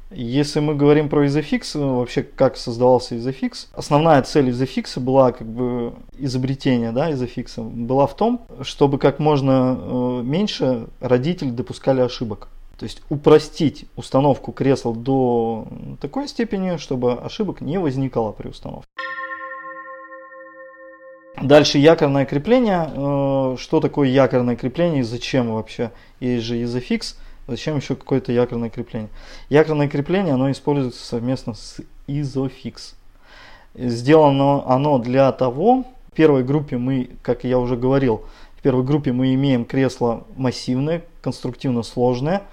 [0.10, 5.48] Если мы говорим про Isofix, ну, вообще как создавался Isofix, основная цель Isofix была как
[5.48, 12.48] бы изобретение да, Isofix была в том, чтобы как можно э, меньше родители допускали ошибок.
[12.80, 15.68] То есть упростить установку кресел до
[16.02, 18.88] такой степени, чтобы ошибок не возникало при установке.
[21.44, 22.90] Дальше якорное крепление.
[22.96, 25.92] Э, что такое якорное крепление и зачем вообще?
[26.22, 27.16] Есть же Isofix,
[27.50, 29.10] зачем еще какое-то якорное крепление?
[29.50, 32.96] Якорное крепление, оно используется совместно с Isofix.
[33.76, 38.24] Сделано оно для того, в первой группе мы, как я уже говорил,
[38.58, 42.44] в первой группе мы имеем кресло массивное, конструктивно сложное,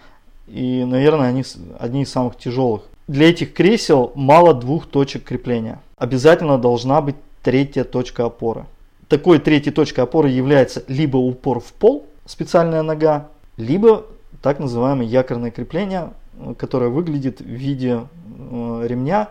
[0.49, 1.45] и, наверное, они
[1.79, 2.83] одни из самых тяжелых.
[3.07, 5.81] Для этих кресел мало двух точек крепления.
[5.97, 8.67] Обязательно должна быть третья точка опоры.
[9.11, 14.07] Такой третьей точкой опоры является либо упор в пол, специальная нога, либо
[14.41, 16.13] так называемое якорное крепление,
[16.57, 19.31] которое выглядит в виде э, ремня,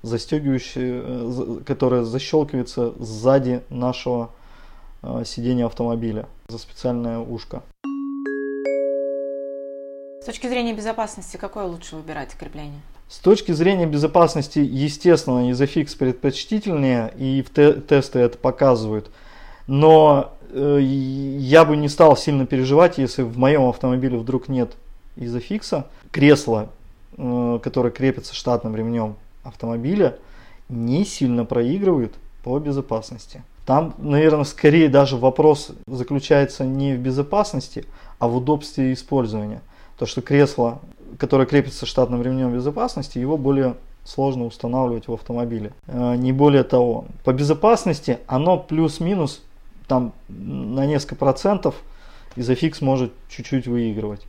[0.00, 4.30] застегивающее, э, которое защелкивается сзади нашего
[5.02, 7.62] э, сидения автомобиля за специальное ушко.
[10.22, 12.80] С точки зрения безопасности, какое лучше выбирать крепление?
[13.12, 19.10] С точки зрения безопасности, естественно, Isofix предпочтительнее, и в те тесты это показывают.
[19.66, 24.72] Но э, я бы не стал сильно переживать, если в моем автомобиле вдруг нет
[25.16, 25.84] Isofix.
[26.10, 26.70] Кресло,
[27.18, 30.16] э, которое крепится штатным ремнем автомобиля,
[30.70, 33.42] не сильно проигрывает по безопасности.
[33.66, 37.84] Там, наверное, скорее даже вопрос заключается не в безопасности,
[38.18, 39.60] а в удобстве использования.
[39.98, 40.80] То, что кресло
[41.18, 45.72] который крепится штатным ремнем безопасности, его более сложно устанавливать в автомобиле.
[45.86, 47.06] Э, не более того.
[47.24, 49.42] По безопасности оно плюс-минус
[49.86, 51.74] там на несколько процентов
[52.36, 54.26] изофикс может чуть-чуть выигрывать.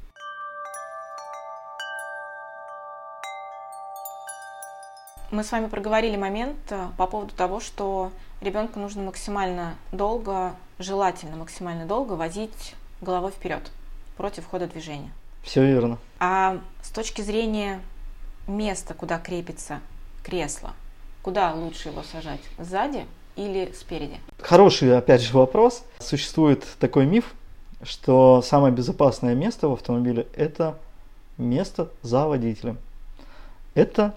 [5.32, 11.38] Мы с вами проговорили момент э, по поводу того, что ребенку нужно максимально долго, желательно
[11.38, 13.72] максимально долго возить головой вперед
[14.15, 15.12] против хода движения.
[15.44, 16.00] Все верно.
[16.20, 17.82] А с точки зрения
[18.48, 19.82] места, куда крепится
[20.24, 20.72] кресло,
[21.22, 22.42] куда лучше его сажать?
[22.58, 24.20] Сзади или спереди?
[24.40, 25.84] Хороший, опять же, вопрос.
[26.00, 27.34] Существует такой миф,
[27.84, 30.78] что самое безопасное место в автомобиле– это
[31.38, 32.78] место за водителем.
[33.76, 34.16] Это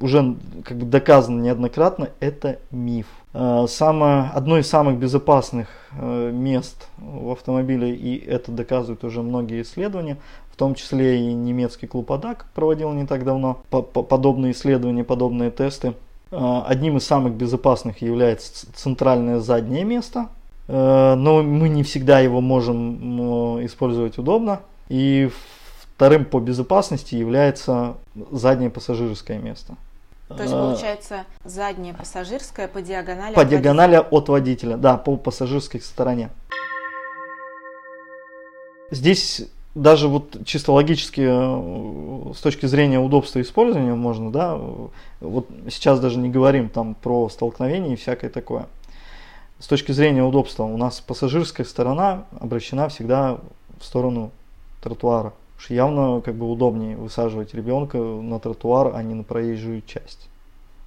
[0.00, 3.06] уже как бы доказано неоднократно, это миф.
[3.34, 9.62] Э, самое, одно из самых безопасных э, мест в автомобиле, и это доказывают уже многие
[9.62, 10.16] исследования,
[10.50, 15.92] в том числе и немецкий клуб АДАК проводил не так давно подобные исследования, подобные тесты.
[16.30, 20.28] Э, одним из самых безопасных является центральное заднее место,
[20.68, 24.62] но мы не всегда его можем использовать удобно.
[24.88, 25.30] И
[25.96, 27.96] Вторым по безопасности является
[28.30, 29.76] заднее пассажирское место.
[30.28, 34.18] То есть получается заднее пассажирское по диагонали по от диагонали водителя.
[34.18, 36.28] от водителя, да, по пассажирской стороне.
[38.90, 44.60] Здесь даже вот чисто логически э, с точки зрения удобства использования можно, да,
[45.20, 48.66] вот сейчас даже не говорим там про столкновение и всякое такое.
[49.60, 53.38] С точки зрения удобства у нас пассажирская сторона обращена всегда
[53.80, 54.30] в сторону
[54.82, 55.32] тротуара.
[55.58, 60.28] Уж явно как бы удобнее высаживать ребенка на тротуар, а не на проезжую часть.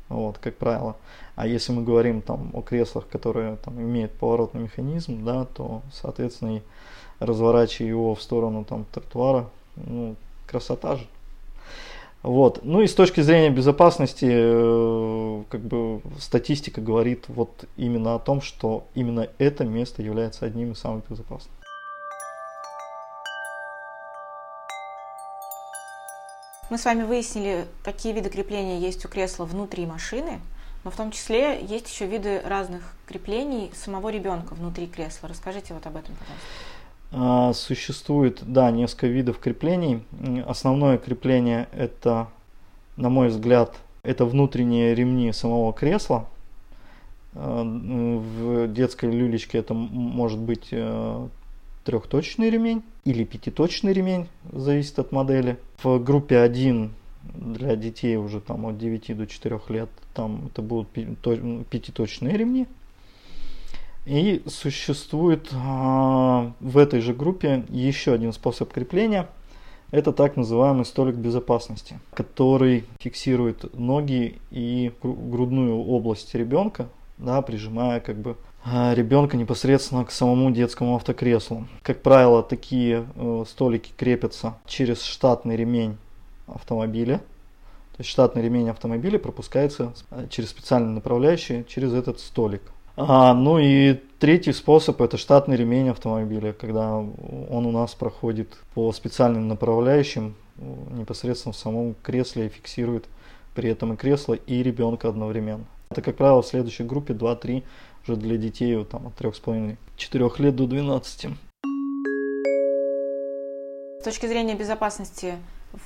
[0.10, 0.96] Вот, как правило.
[1.36, 6.58] А если мы говорим там о креслах, которые там имеют поворотный механизм, да, то, соответственно,
[6.58, 6.62] и
[7.20, 10.16] разворачивая его в сторону там тротуара, ну,
[10.48, 11.06] красота же.
[12.22, 12.60] Вот.
[12.64, 18.42] Ну и с точки зрения безопасности, э, как бы статистика говорит вот именно о том,
[18.42, 21.54] что именно это место является одним из самых безопасных.
[26.70, 30.40] Мы с вами выяснили, какие виды крепления есть у кресла внутри машины.
[30.84, 35.28] но в том числе есть еще виды разных креплений самого ребенка внутри кресла.
[35.28, 36.48] Расскажите вот об этом, пожалуйста.
[37.12, 40.04] А, существует, да, несколько видов креплений.
[40.46, 42.28] Основное крепление это,
[42.98, 46.28] на мой взгляд, это внутренние ремни самого кресла.
[47.34, 51.28] А, в детской люлечке это может быть э,
[51.90, 55.58] трехточный ремень или пятиточный ремень, зависит от модели.
[55.82, 56.92] В группе 1
[57.34, 62.68] для детей уже там от 9 до 4 лет там это будут пятиточные ремни.
[64.06, 69.28] И существует а, в этой же группе еще один способ крепления.
[69.90, 76.88] Это так называемый столик безопасности, который фиксирует ноги и грудную область ребенка,
[77.18, 81.68] да, прижимая как бы ребенка непосредственно к самому детскому автокреслу.
[81.82, 85.98] Как правило, такие э, столики крепятся через штатный ремень
[86.48, 87.18] автомобиля.
[87.18, 92.62] То есть штатный ремень автомобиля пропускается э, через специальный направляющий через этот столик.
[92.98, 98.92] А, ну и третий способ это штатный ремень автомобиля, когда он у нас проходит по
[98.92, 100.36] специальным направляющим
[100.92, 103.06] непосредственно в самом кресле и фиксирует
[103.56, 105.66] при этом и кресло, и ребенка одновременно.
[105.90, 107.64] Это, как правило, в следующей группе 2-3
[108.10, 111.28] уже для детей вот, там, от 3,5-4 лет до 12.
[114.00, 115.36] С точки зрения безопасности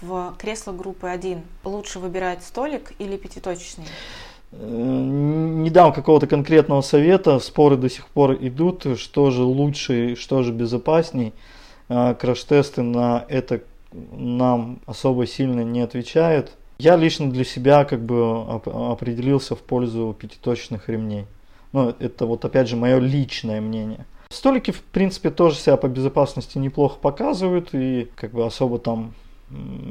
[0.02, 3.86] в кресло группы 1 лучше выбирать столик или пятиточечный?
[4.56, 10.52] не дам какого-то конкретного совета, споры до сих пор идут, что же лучше, что же
[10.54, 11.34] безопасней.
[11.90, 13.62] А, краш-тесты на это
[13.92, 16.52] нам особо сильно не отвечают.
[16.78, 21.26] Я лично для себя как бы определился в пользу пятиточных ремней.
[21.74, 24.06] Ну, это вот опять же мое личное мнение.
[24.30, 29.14] Столики, в принципе, тоже себя по безопасности неплохо показывают и как бы особо там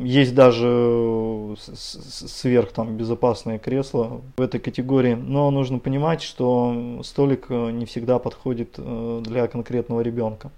[0.03, 7.71] есть даже сверх там безопасные кресла в этой категории, но нужно понимать, что столик э,
[7.71, 10.51] не всегда подходит э, для конкретного ребенка.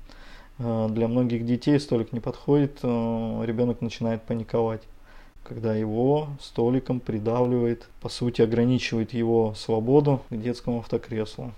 [0.59, 4.83] Э, для многих детей столик не подходит, ребенок начинает паниковать,
[5.45, 11.53] когда его столиком придавливает, по сути ограничивает его свободу к детскому автокреслу.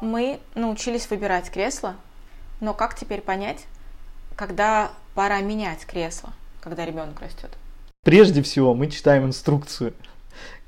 [0.00, 1.96] Мы научились выбирать кресло,
[2.60, 3.66] но как теперь понять,
[4.36, 7.50] когда пора менять кресло, когда ребенок растет?
[8.04, 9.94] Прежде всего мы читаем инструкцию.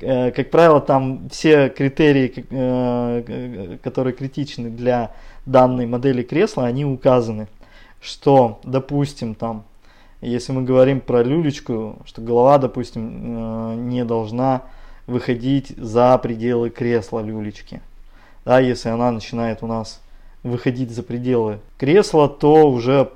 [0.01, 5.13] Э, как правило, там все критерии, э, которые критичны для
[5.47, 7.49] данной модели кресла, они указаны.
[8.05, 9.65] Что, допустим, там,
[10.21, 14.65] если мы говорим про люлечку, что голова, допустим, э, не должна
[15.07, 17.81] выходить за пределы кресла люлечки.
[18.45, 20.03] Да, если она начинает у нас
[20.43, 23.11] выходить за пределы кресла, то уже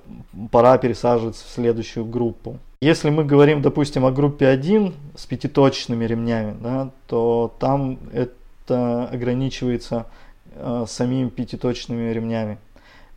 [0.50, 2.56] пора пересаживаться в следующую группу.
[2.80, 10.06] Если мы говорим, допустим, о группе 1 с пятиточными ремнями, да, то там это ограничивается
[10.54, 12.56] э, самими пятиточными ремнями.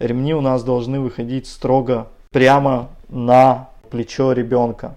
[0.01, 4.95] Ремни у нас должны выходить строго прямо на плечо ребенка.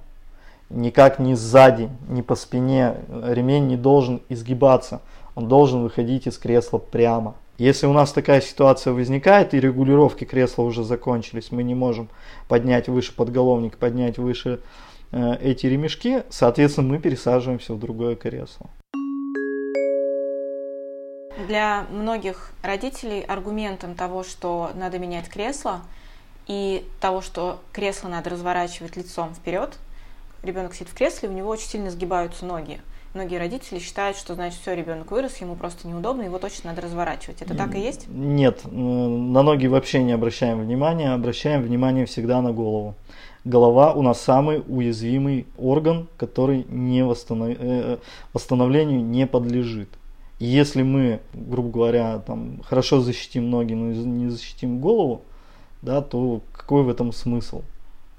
[0.71, 2.95] Никак не сзади, не по спине.
[3.23, 5.03] Ремень не должен изгибаться.
[5.35, 7.35] Он должен выходить из кресла прямо.
[7.59, 12.09] Если у нас такая ситуация возникает и регулировки кресла уже закончились, мы не можем
[12.49, 14.61] поднять выше подголовник, поднять выше
[15.13, 18.71] э, эти ремешки, соответственно, мы пересаживаемся в другое кресло.
[21.47, 25.83] Для многих родителей аргументом того, что надо менять кресло,
[26.47, 29.79] и того, что кресло надо разворачивать лицом вперед,
[30.43, 32.81] ребенок сидит в кресле, у него очень сильно сгибаются ноги
[33.15, 37.43] многие родители считают, что значит все, ребенок вырос, ему просто неудобно, его точно надо разворачивать.
[37.43, 38.07] Это так и есть?
[38.09, 42.95] Нет, на ноги вообще не обращаем внимания, обращаем внимание всегда на голову.
[43.45, 47.57] Голова у нас самый уязвимый орган, который не восстанов...
[47.59, 47.99] Э,
[48.33, 49.91] восстановлению не подлежит.
[50.45, 55.23] Если мы, грубо говоря, там, хорошо защитим ноги, но не защитим голову,
[55.83, 57.63] да, то какой в этом смысл?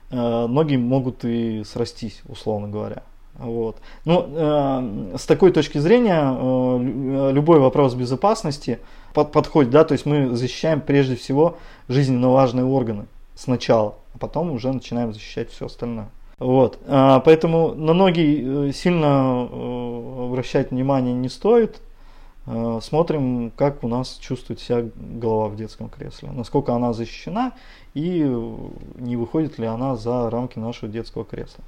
[0.10, 3.04] Э, ноги могут и срастись, условно говоря.
[3.38, 3.78] Вот.
[4.06, 8.80] Ну, э, с такой точки зрения, э, любой вопрос безопасности
[9.14, 11.58] под, подходит, да, то есть мы защищаем прежде всего
[11.88, 13.06] жизненно важные органы
[13.36, 16.10] сначала, а потом уже начинаем защищать все остальное.
[16.40, 16.80] Вот.
[16.86, 21.82] Э, поэтому на ноги э, сильно э, обращать внимание не стоит.
[22.48, 27.54] Э, смотрим, как у нас чувствует себя голова в детском кресле, насколько она защищена
[27.94, 28.20] и
[28.96, 31.64] не выходит ли она за рамки нашего детского кресла.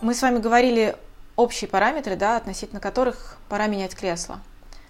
[0.00, 0.96] Мы с вами говорили
[1.36, 4.40] общие параметры, да, относительно которых пора менять кресло.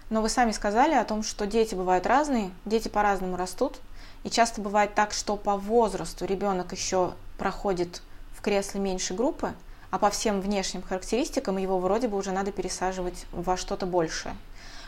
[0.09, 3.79] Но вы сами сказали о том, что дети бывают разные, дети по-разному растут,
[4.23, 8.01] И часто бывает так, что по возрасту ребенок еще проходит
[8.33, 9.53] в кресле меньше группы,
[9.91, 14.35] а по всем внешним характеристикам его вроде бы уже надо пересаживать во что-то большее.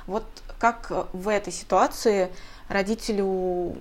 [0.07, 0.23] Вот
[0.59, 2.29] как в этой ситуации
[2.67, 3.75] родителю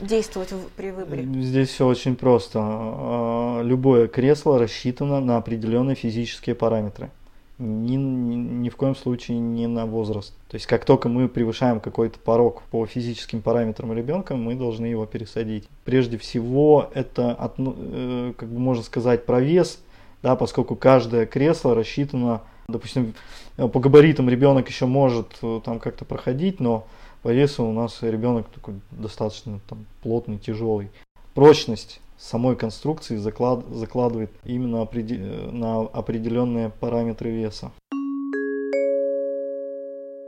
[0.00, 1.24] действовать при выборе?
[1.42, 2.58] Здесь все очень просто.
[2.62, 7.10] А, любое кресло рассчитано на определенные физические параметры.
[7.58, 10.34] Ни, ни, ни в коем случае не на возраст.
[10.48, 15.06] То есть как только мы превышаем какой-то порог по физическим параметрам ребенка, мы должны его
[15.06, 15.68] пересадить.
[15.84, 19.78] Прежде всего это, э, как бы можно сказать, про вес,
[20.22, 23.14] да, поскольку каждое кресло рассчитано, допустим,
[23.56, 26.86] по габаритам ребенок еще может э, там как-то проходить, но
[27.22, 30.90] по весу у нас ребенок такой достаточно там, плотный, тяжелый.
[31.34, 37.72] Прочность самой конструкции заклад, закладывает именно на определенные параметры веса.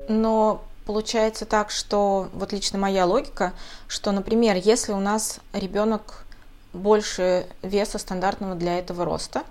[0.08, 3.52] Но получается так, что вот лично моя логика,
[3.86, 6.24] что, например, если у нас ребенок
[6.72, 9.44] больше веса стандартного для этого роста,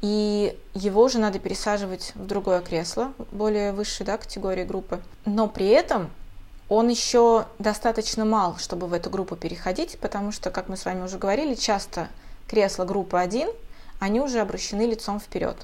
[0.00, 5.68] и его уже надо пересаживать в другое кресло, более высшей да, категории группы, но при
[5.68, 6.10] этом
[6.68, 11.02] он еще достаточно мал, чтобы в эту группу переходить, потому что, как мы с вами
[11.02, 12.08] уже говорили, часто
[12.46, 13.48] кресла группы 1,
[13.98, 15.56] они уже обращены лицом вперед.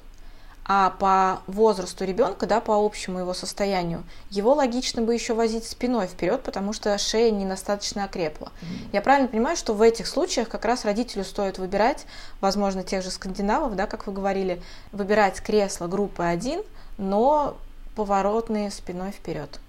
[0.68, 6.08] А по возрасту ребенка, да, по общему его состоянию, его логично бы еще возить спиной
[6.08, 8.46] вперед, потому что шея недостаточно окрепла.
[8.46, 8.88] Mm-hmm.
[8.92, 12.06] Я правильно понимаю, что в этих случаях как раз родителю стоит выбирать,
[12.40, 14.60] возможно, тех же скандинавов, да, как вы говорили,
[14.90, 16.60] выбирать кресло группы 1,
[16.98, 17.56] но
[17.94, 19.60] поворотные спиной вперед.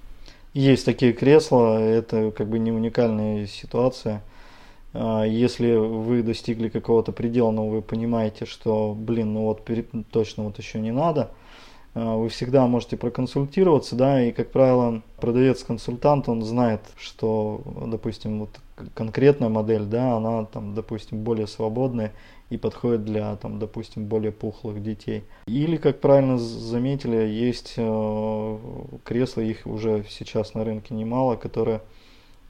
[0.54, 4.24] Есть такие кресла, это как бы не уникальная ситуация.
[4.94, 9.70] А, если вы достигли какого-то предела, но вы понимаете, что, блин, ну вот
[10.12, 11.32] точно вот еще не надо,
[11.94, 18.50] а, вы всегда можете проконсультироваться, да, и, как правило, продавец-консультант, он знает, что, допустим, вот
[18.94, 22.14] конкретная модель, да, она там, допустим, более свободная,
[22.50, 25.24] и подходит для, там, допустим, более пухлых детей.
[25.48, 28.58] Или, как правильно заметили, есть э,
[29.04, 31.82] кресла, их уже сейчас на рынке немало, которые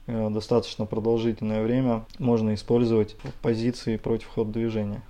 [0.08, 5.02] достаточно продолжительное время можно использовать в позиции против хода движения.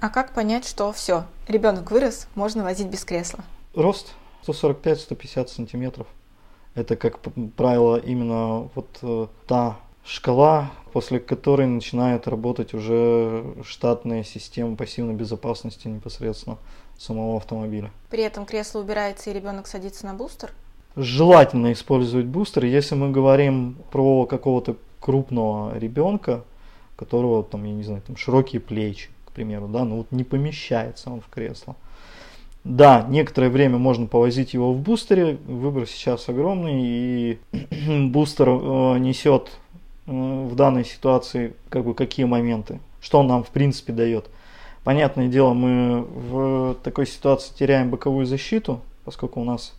[0.00, 3.40] А как понять, что все, ребенок вырос, можно возить без кресла?
[3.74, 4.12] Рост
[4.46, 6.06] 145-150 сантиметров.
[6.74, 7.20] Это, как
[7.56, 15.88] правило, именно вот э, та шкала, после которой начинает работать уже штатная система пассивной безопасности
[15.88, 16.58] непосредственно
[16.98, 17.90] самого автомобиля.
[18.10, 20.52] При этом кресло убирается и ребенок садится на бустер?
[20.96, 26.44] Желательно использовать бустер, если мы говорим про какого-то крупного ребенка,
[26.96, 31.10] которого там, я не знаю, там широкие плечи, к примеру, да, ну вот не помещается
[31.10, 31.74] он в кресло.
[32.62, 37.38] Да, некоторое время можно повозить его в бустере, выбор сейчас огромный, и
[38.08, 39.50] бустер э, несет
[40.06, 44.26] в данной ситуации, как бы какие моменты, что он нам в принципе дает.
[44.84, 49.74] Понятное дело, мы в такой ситуации теряем боковую защиту, поскольку у нас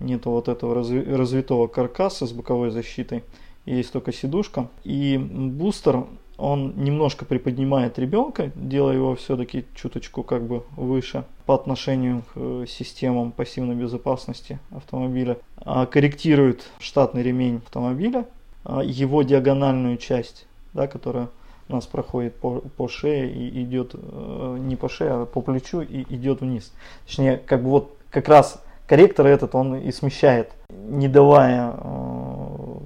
[0.00, 3.22] нет вот этого развитого каркаса с боковой защитой,
[3.66, 4.68] есть только сидушка.
[4.84, 6.04] И бустер,
[6.36, 12.66] он немножко приподнимает ребенка, делая его все-таки чуточку как бы выше по отношению к э,
[12.68, 18.26] системам пассивной безопасности автомобиля, а корректирует штатный ремень автомобиля,
[18.64, 21.28] а, его диагональную часть, да, которая
[21.68, 25.80] у нас проходит по, по шее и идет э, не по шее, а по плечу
[25.82, 26.72] и идет вниз.
[27.06, 32.76] Точнее, как бы вот как раз корректор этот он и смещает, не давая э,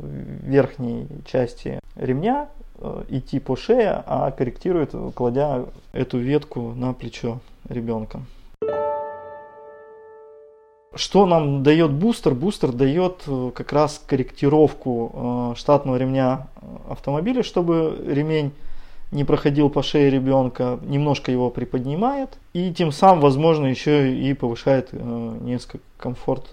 [0.43, 8.21] верхней части ремня э, идти по шее, а корректирует, кладя эту ветку на плечо ребенка.
[10.95, 12.35] Что нам дает бустер?
[12.35, 16.49] Бустер дает э, как раз корректировку штатного ремня
[16.89, 18.53] автомобиля, чтобы ремень
[19.11, 24.89] не проходил по шее ребенка, немножко его приподнимает и тем самым, возможно, еще и повышает
[24.93, 26.47] э, несколько комфорт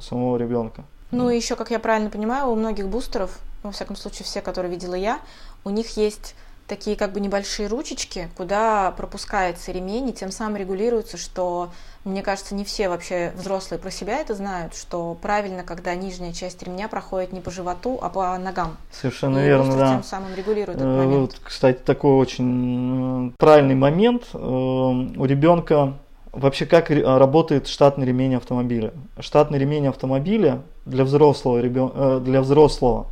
[0.00, 0.84] самого ребенка.
[1.10, 4.70] Ну и еще, как я правильно понимаю, у многих бустеров, во всяком случае все, которые
[4.70, 5.20] видела я,
[5.64, 6.34] у них есть
[6.66, 11.70] такие как бы небольшие ручечки, куда пропускается ремень, и тем самым регулируется, что,
[12.04, 16.62] мне кажется, не все вообще взрослые про себя это знают, что правильно, когда нижняя часть
[16.62, 18.76] ремня проходит не по животу, а по ногам.
[18.90, 19.92] Совершенно и верно, да.
[19.94, 21.20] тем самым регулирует этот момент.
[21.20, 24.24] Вот, кстати, такой очень э, правильный момент.
[24.34, 25.94] Э, у ребенка
[26.32, 28.92] вообще как работает штатный ремень автомобиля?
[29.18, 31.90] Штатный ремень автомобиля для взрослого, ребен...
[31.94, 33.06] Э, для взрослого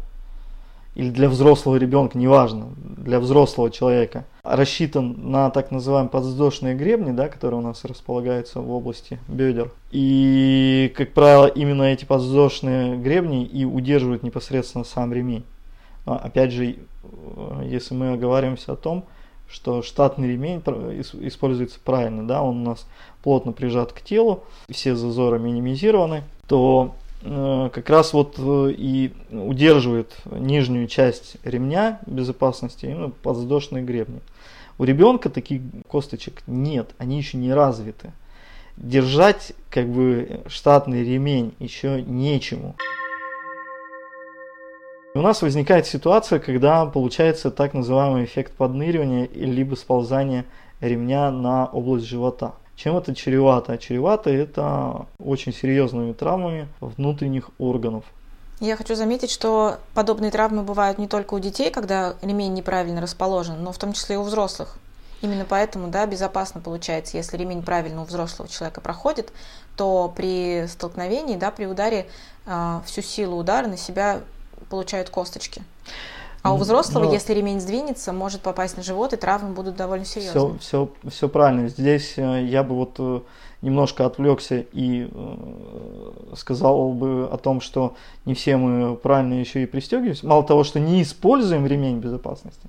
[0.94, 7.28] или для взрослого ребенка, неважно, для взрослого человека, рассчитан на так называемые подвздошные гребни, да,
[7.28, 9.72] которые у нас располагаются в области бедер.
[9.90, 15.44] И, как правило, именно эти подвздошные гребни и удерживают непосредственно сам ремень.
[16.06, 16.76] Но, опять же,
[17.64, 19.04] если мы оговариваемся о том,
[19.48, 20.60] что штатный ремень
[21.26, 22.86] используется правильно, да, он у нас
[23.22, 30.88] плотно прижат к телу, все зазоры минимизированы, то как раз вот э, и удерживает нижнюю
[30.88, 34.20] часть ремня безопасности именно подвздошные гребни.
[34.76, 38.12] У ребенка таких косточек нет, они еще не развиты.
[38.76, 42.74] Держать как бы штатный ремень еще нечему.
[45.14, 50.44] У нас возникает ситуация, когда получается так называемый эффект подныривания либо сползания
[50.80, 52.56] ремня на область живота.
[52.76, 53.78] Чем это чревато?
[53.78, 58.04] Чревато это очень серьезными травмами внутренних органов.
[58.60, 63.62] Я хочу заметить, что подобные травмы бывают не только у детей, когда ремень неправильно расположен,
[63.62, 64.76] но в том числе и у взрослых.
[65.22, 69.32] Именно поэтому, да, безопасно получается, если ремень правильно у взрослого человека проходит,
[69.76, 72.06] то при столкновении, да, при ударе
[72.46, 74.20] э, всю силу удара на себя
[74.68, 75.62] получают косточки.
[76.44, 77.12] А у взрослого, Но...
[77.12, 80.58] если ремень сдвинется, может попасть на живот, и травмы будут довольно серьезные.
[80.60, 81.68] Все, все, все правильно.
[81.68, 83.20] Здесь э, я бы вот э,
[83.62, 87.94] немножко отвлекся и э, сказал бы о том, что
[88.26, 90.26] не все мы правильно еще и пристегиваемся.
[90.26, 92.68] Мало того, что не используем ремень безопасности,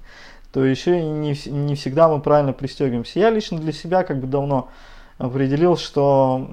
[0.54, 3.20] то еще и не, не всегда мы правильно пристегиваемся.
[3.20, 4.70] Я лично для себя как бы давно
[5.18, 6.48] определил, что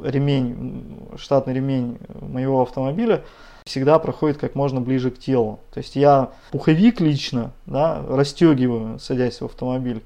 [0.00, 3.24] э, ремень, штатный ремень моего автомобиля
[3.66, 5.60] всегда проходит как можно ближе к телу.
[5.74, 10.02] То есть я пуховик лично да, расстегиваю, садясь в автомобиль.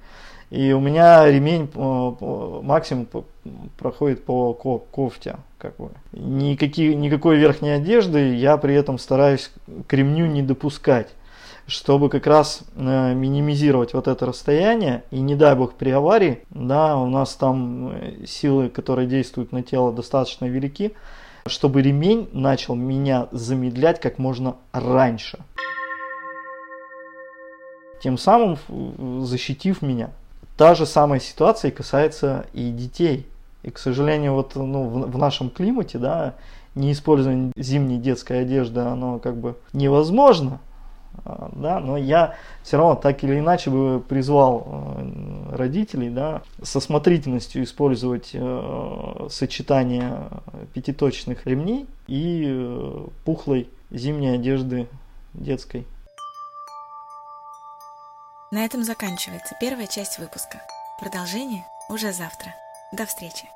[0.51, 3.07] И у меня ремень э, максимум
[3.79, 5.37] проходит по кофте.
[5.59, 5.91] Как бы.
[6.13, 9.53] Никакие, никакой верхней одежды я при этом стараюсь
[9.87, 11.09] к ремню не допускать
[11.67, 16.97] чтобы как раз э, минимизировать вот это расстояние и не дай бог при аварии, да,
[16.97, 20.95] у нас там э, силы, которые действуют на тело достаточно велики,
[21.51, 25.39] чтобы ремень начал меня замедлять как можно раньше.
[28.03, 28.57] Тем самым
[29.27, 30.11] защитив меня.
[30.57, 33.27] Та же самая ситуация касается и детей.
[33.63, 36.35] И, к сожалению, вот ну, в, в нашем климате, да,
[36.75, 40.61] не использование зимней детской одежды, оно как бы невозможно.
[41.25, 46.81] А, да, но я все равно так или иначе бы призвал э, родителей да, со
[46.81, 50.29] смотрительностью использовать э, сочетание
[50.73, 54.89] пятиточных ремней и э, пухлой зимней одежды
[55.35, 55.87] детской.
[58.53, 60.61] На этом заканчивается первая часть выпуска.
[61.01, 62.55] Продолжение уже завтра.
[62.93, 63.47] До встречи.